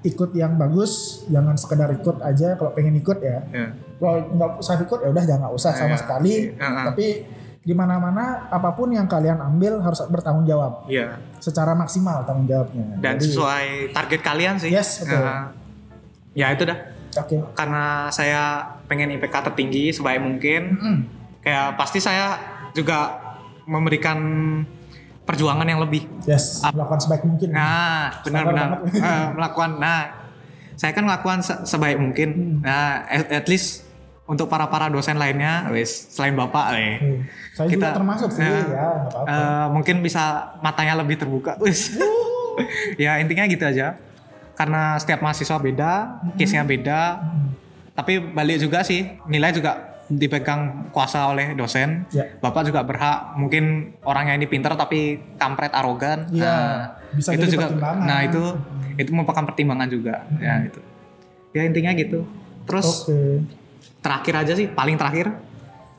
[0.00, 0.92] ikut yang bagus,
[1.26, 3.40] jangan sekedar ikut aja kalau pengen ikut ya.
[3.48, 3.66] ya,
[3.96, 5.98] Kalau nggak usah ikut ya udah jangan usah sama Iya.
[5.98, 6.34] sekali.
[6.52, 6.84] Iya.
[6.84, 7.06] Tapi
[7.58, 11.16] di mana-mana apa pun yang kalian ambil harus bertanggung jawab ya.
[11.38, 12.96] secara maksimal tanggung jawabnya.
[12.98, 15.20] dan Jadi, sesuai target kalian sih Yes, betul.
[15.20, 15.52] Nah,
[16.32, 16.78] ya itu dah
[17.14, 17.36] Oke.
[17.52, 18.42] karena saya
[18.84, 20.98] pengen IPK tertinggi sebaik mungkin Mm.
[21.40, 22.36] kayak pasti saya
[22.70, 23.16] juga
[23.64, 24.18] memberikan
[25.22, 27.48] perjuangan yang lebih Yes, melakukan sebaik mungkin.
[27.50, 28.96] nah benar-benar banget.
[28.98, 30.00] Eh, melakukan nah
[30.72, 32.56] saya kan melakukan se- sebaik mungkin Hmm.
[32.62, 33.84] nah at, at least
[34.24, 37.20] untuk para para dosen lainnya wis selain bapak eh Hmm.
[37.50, 39.28] Saya juga Kita- termasuk sih Nah, ya, nggak apa-apa.
[39.28, 40.22] eh, mungkin bisa
[40.58, 41.92] matanya lebih terbuka wis
[42.96, 43.98] ya intinya gitu aja
[44.58, 45.92] karena setiap mahasiswa beda
[46.34, 47.00] case-nya beda.
[47.22, 47.54] Hmm.
[47.94, 52.06] tapi balik juga sih nilai juga dipegang kuasa oleh dosen.
[52.10, 52.24] Ya.
[52.38, 56.24] bapak juga berhak mungkin orangnya ini pintar tapi kampret arogan.
[56.32, 56.74] Iya, Nah,
[57.12, 58.06] bisa itu juga pertimbangan.
[58.06, 58.42] nah itu
[58.96, 60.14] itu merupakan pertimbangan juga.
[60.40, 60.80] Ya itu.
[61.52, 62.24] Ya intinya gitu.
[62.64, 63.44] Terus Oke.
[64.00, 65.28] terakhir aja sih paling terakhir.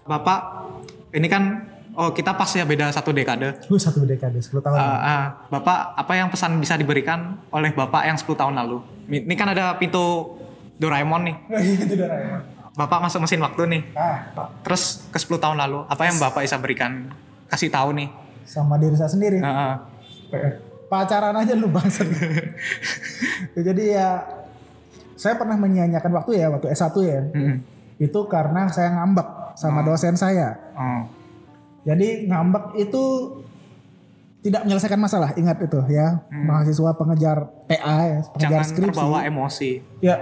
[0.08, 0.72] Bapak
[1.14, 1.69] ini kan
[2.00, 4.78] oh kita pas ya beda satu dekade Gue satu dekade 10 tahun.
[4.80, 5.24] Ah, ah.
[5.52, 8.80] bapak apa yang pesan bisa diberikan oleh bapak yang 10 tahun lalu
[9.12, 10.40] ini kan ada pintu
[10.80, 11.36] Doraemon nih
[11.84, 12.42] itu Doraemon.
[12.74, 14.32] bapak masuk mesin waktu nih Ah,
[14.64, 17.12] terus ke 10 tahun lalu apa yang bapak bisa berikan
[17.52, 18.08] kasih tahu nih
[18.50, 19.38] sama diri saya sendiri.
[19.46, 19.74] Ah, ah.
[20.90, 22.02] Pacaran aja lu bangsa.
[23.54, 24.26] Ya, Jadi ya
[25.14, 27.22] saya pernah menyia-nyiakan waktu ya waktu S1 ya.
[27.30, 27.56] Mm-mm.
[28.02, 30.58] Itu karena saya ngambek sama dosen saya.
[30.74, 31.04] Oh.
[31.82, 33.04] Jadi ngambek itu
[34.40, 36.24] tidak menyelesaikan masalah, ingat itu ya.
[36.32, 38.96] Mahasiswa pengejar PA ya, pengejar jangan skripsi.
[38.96, 40.16] terbawa emosi Ya.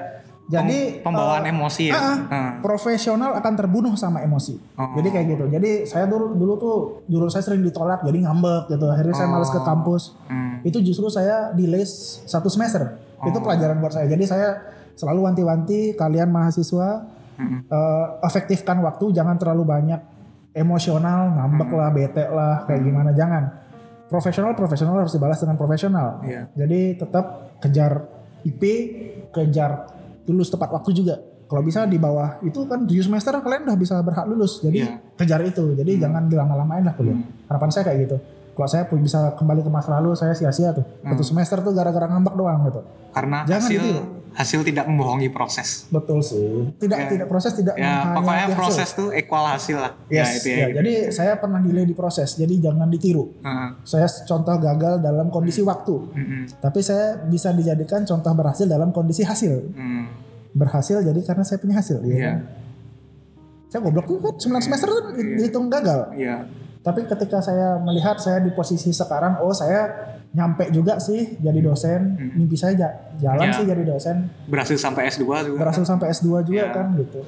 [0.48, 2.52] Jadi Pem- pembawaan eh, emosi ya ah, Ah.
[2.64, 4.56] profesional akan terbunuh sama emosi.
[4.74, 4.96] Oh.
[4.96, 5.46] Jadi kayak gitu.
[5.52, 8.88] Jadi saya dulu dulu tuh dulu saya sering ditolak jadi ngambek gitu.
[8.88, 10.16] Akhirnya saya males ke kampus.
[10.26, 10.64] Hmm.
[10.64, 11.84] Itu justru saya delay
[12.24, 12.96] satu semester.
[13.22, 13.44] Itu Oh.
[13.44, 14.08] pelajaran buat saya.
[14.08, 14.64] Jadi saya
[14.96, 17.04] selalu wanti-wanti kalian mahasiswa
[17.36, 17.68] Mm-mm.
[17.68, 20.00] eh, efektifkan waktu jangan terlalu banyak
[20.58, 23.44] emosional, ngambek lah, bete lah, kayak gimana jangan.
[24.08, 26.24] Profesional profesional harus dibalas dengan profesional.
[26.24, 26.50] Iya.
[26.56, 27.26] Jadi tetap
[27.60, 28.08] kejar
[28.42, 28.64] IP,
[29.30, 29.94] kejar
[30.26, 31.16] lulus tepat waktu juga.
[31.48, 34.60] Kalau bisa di bawah itu kan 7 semester kalian udah bisa berhak lulus.
[34.60, 35.00] Jadi Iya.
[35.16, 35.76] kejar itu.
[35.76, 36.02] Jadi Hmm.
[36.04, 37.16] jangan dilama-lamain lah kuliah.
[37.16, 37.48] Hmm.
[37.48, 38.18] Harapan saya kayak gitu.
[38.52, 40.82] Kalau saya pun bisa kembali ke masa lalu, saya sia-sia tuh.
[40.82, 41.30] Satu Hmm.
[41.30, 42.82] semester tuh gara-gara ngambek doang gitu.
[43.08, 44.02] karena Jangan hasil ditiru.
[44.38, 46.70] Hasil tidak membohongi proses Betul sih.
[46.78, 47.10] Tidak Ya.
[47.10, 48.54] tidak proses tidak ya pokoknya hasil.
[48.56, 51.92] proses tuh equal hasil lah Yes, ya itu ya, ya, jadi saya pernah delay di
[51.92, 53.34] proses, jadi jangan ditiru.
[53.40, 53.70] Heeh.
[53.82, 56.44] Saya contoh gagal dalam kondisi waktu, Mm-mm.
[56.60, 59.74] tapi saya bisa dijadikan contoh berhasil dalam kondisi hasil.
[59.74, 60.06] Mm.
[60.54, 61.98] Berhasil jadi karena saya punya hasil.
[62.00, 62.26] ya Iya.
[62.28, 62.38] kan?
[63.68, 66.14] Saya goblok tuh kan 9 semester kan di- dihitung gagal.
[66.14, 66.48] Iya.
[66.80, 69.92] Tapi ketika saya melihat saya di posisi sekarang, oh saya
[70.30, 72.02] nyampe juga sih jadi dosen.
[72.14, 72.32] Hmm.
[72.36, 73.54] Mimpi saya ja- jalan Iya.
[73.54, 74.16] sih jadi dosen.
[74.46, 76.72] berhasil sampai S2 juga Berhasil sampai S2 juga Iya.
[76.72, 77.22] kan gitu.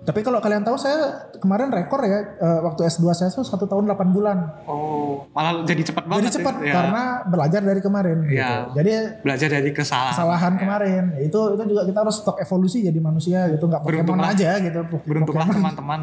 [0.00, 0.96] Tapi kalau kalian tahu saya
[1.36, 4.40] kemarin rekor ya eh, waktu S2 saya tuh satu tahun 8 bulan.
[4.64, 6.64] oh malah jadi cepat banget Jadi cepat sih.
[6.64, 6.74] Ya.
[6.74, 8.34] karena belajar dari kemarin gitu.
[8.34, 8.72] Iya.
[8.72, 8.90] Jadi
[9.20, 10.58] belajar dari kesalahan kesalahan Ya.
[10.58, 14.80] kemarin itu itu juga kita harus stok evolusi jadi manusia gitu nggak Pokemon aja gitu.
[15.04, 16.00] beruntunglah teman-teman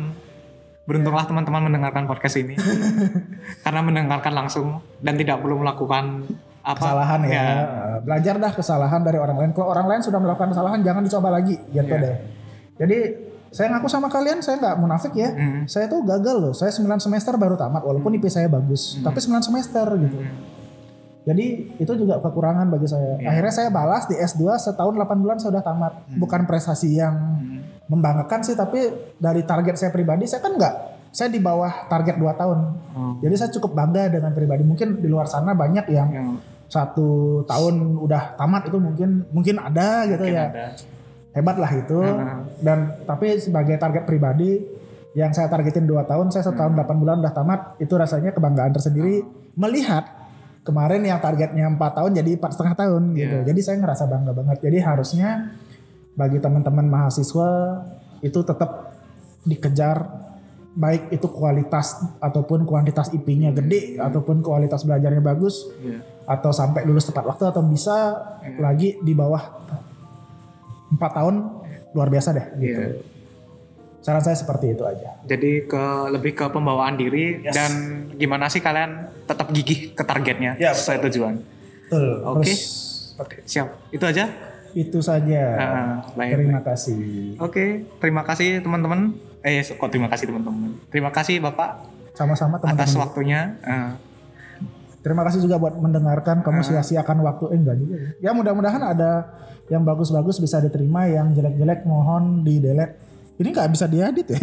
[0.86, 2.54] beruntunglah teman-teman mendengarkan podcast ini
[3.66, 6.26] karena mendengarkan langsung dan tidak perlu melakukan
[6.66, 7.42] apa kesalahan ya.
[7.42, 9.52] Eh, Belajar dah kesalahan dari orang lain.
[9.54, 12.02] Kalau orang lain sudah melakukan kesalahan jangan dicoba lagi gitu Iya.
[12.02, 12.16] deh.
[12.82, 12.98] Jadi
[13.50, 15.30] saya ngaku sama kalian saya nggak munafik ya.
[15.32, 15.64] Hmm.
[15.70, 16.54] Saya tuh gagal loh.
[16.58, 18.98] Saya 9 semester baru tamat walaupun IP saya bagus.
[18.98, 19.06] Hmm.
[19.06, 20.18] Tapi 9 semester gitu.
[21.26, 21.46] Jadi
[21.82, 23.18] itu juga kekurangan bagi saya.
[23.18, 23.34] Iya.
[23.34, 25.94] Akhirnya saya balas di S2 setahun 8 bulan saya udah tamat.
[26.06, 26.22] Hmm.
[26.22, 27.18] Bukan prestasi yang
[27.90, 30.74] membanggakan sih tapi dari target saya pribadi saya kan nggak
[31.10, 32.60] saya di bawah target 2 tahun.
[32.94, 33.14] Oh.
[33.26, 34.62] Jadi saya cukup bangga dengan pribadi.
[34.62, 36.30] Mungkin di luar sana banyak yang Yang
[36.66, 40.50] satu tahun udah tamat itu mungkin mungkin ada gitu mungkin ya.
[40.50, 40.66] ada.
[41.34, 42.00] Hebat lah itu.
[42.06, 42.38] Heeh.
[42.62, 44.62] Dan tapi sebagai target pribadi
[45.16, 46.84] yang saya targetin 2 tahun, saya setahun Hmm.
[46.84, 49.24] 8 bulan udah tamat, itu rasanya kebanggaan tersendiri
[49.56, 50.04] melihat
[50.66, 53.38] kemarin yang targetnya 4 tahun jadi empat setengah tahun gitu.
[53.40, 53.46] Iya.
[53.46, 54.58] Jadi saya ngerasa bangga banget.
[54.66, 55.54] Jadi harusnya
[56.18, 57.50] bagi teman-teman mahasiswa
[58.26, 58.98] itu tetap
[59.46, 60.26] dikejar
[60.76, 66.04] baik itu kualitas ataupun kuantitas IP-nya gede ataupun kualitas belajarnya bagus Iya.
[66.28, 67.96] atau sampai lulus tepat waktu atau bisa
[68.44, 68.60] Iya.
[68.60, 69.40] lagi di bawah
[70.92, 71.36] empat tahun
[71.96, 72.82] luar biasa deh gitu.
[72.82, 73.15] Iya.
[74.06, 75.18] Saran saya seperti itu aja.
[75.26, 75.84] Jadi ke
[76.14, 77.52] lebih ke pembawaan diri Yes.
[77.52, 77.72] dan
[78.14, 81.42] gimana sih kalian tetap gigih ke targetnya Ya, sesuai tujuan.
[81.90, 82.22] Betul.
[82.24, 82.46] Oke.
[82.46, 82.62] Terus
[83.12, 83.68] seperti Siap.
[83.90, 84.26] Itu aja.
[84.76, 85.42] itu saja.
[85.56, 87.34] Ah, baik, Terima kasih.
[87.40, 87.66] Oke,
[87.98, 89.16] terima kasih teman-teman.
[89.40, 90.76] Eh, kok terima kasih teman-teman.
[90.86, 92.76] Terima kasih Bapak Sama-sama teman-teman.
[92.78, 93.56] atas waktunya.
[93.64, 93.96] Ah,
[95.00, 96.42] Terima kasih juga buat mendengarkan.
[96.42, 96.66] Kamu Ah.
[96.66, 97.54] sia-siakan waktu.
[97.54, 97.96] Eh enggak juga.
[97.96, 98.10] ya.
[98.20, 99.12] Ya mudah-mudahan ada
[99.66, 103.05] yang bagus-bagus bisa diterima, yang jelek-jelek mohon di delete.
[103.36, 104.40] Ini nggak bisa diedit ya.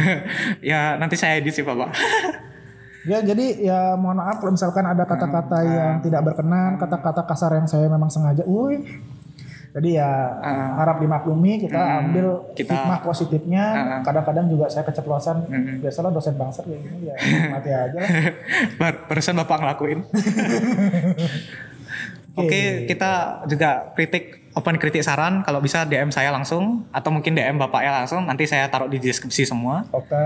[0.70, 1.92] ya nanti saya edit sih Bapak.
[3.10, 5.62] ya jadi ya mohon maaf kalau misalkan ada kata-kata Ah.
[5.62, 8.40] yang tidak berkenan, kata-kata kasar yang saya memang sengaja.
[8.42, 8.78] Uy.
[9.72, 10.04] Jadi ya
[10.38, 10.76] Ah.
[10.76, 13.64] harap dimaklumi kita Hmm, ambil kita- hikmah positifnya.
[13.72, 14.00] Ah.
[14.00, 15.36] Kadang-kadang juga saya keceplosan.
[15.44, 15.80] Hmm.
[15.80, 17.16] Biasalah dosen bangsat kayak gini ya
[17.48, 17.96] mati aja.
[17.96, 18.10] lah.
[19.08, 19.98] Barusan Bapak ngelakuin.
[22.32, 23.12] Oke, kita
[23.44, 28.24] juga kritik open kritik saran kalau bisa DM saya langsung atau mungkin DM Bapaknya langsung
[28.24, 29.84] nanti saya taruh di deskripsi semua.
[29.92, 30.16] Oke.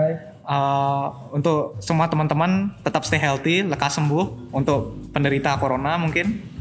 [0.46, 6.54] Eh, untuk semua teman-teman tetap stay healthy, lekas sembuh untuk penderita corona mungkin.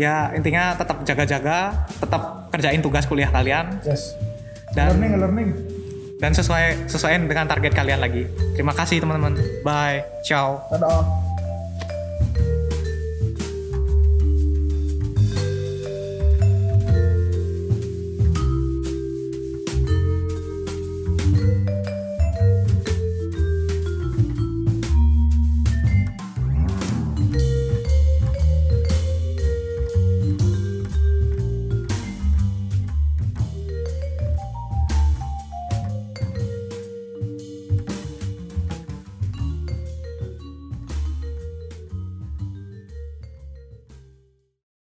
[0.00, 4.16] Ya intinya tetap jaga-jaga, tetap kerjain tugas kuliah kalian Yes.
[4.72, 5.50] dan learning, learning.
[6.16, 8.24] dan sesuai sesuaiin dengan target kalian lagi.
[8.56, 9.36] Terima kasih teman-teman.
[9.60, 10.06] Bye.
[10.24, 10.64] Ciao.
[10.72, 11.31] Dadah.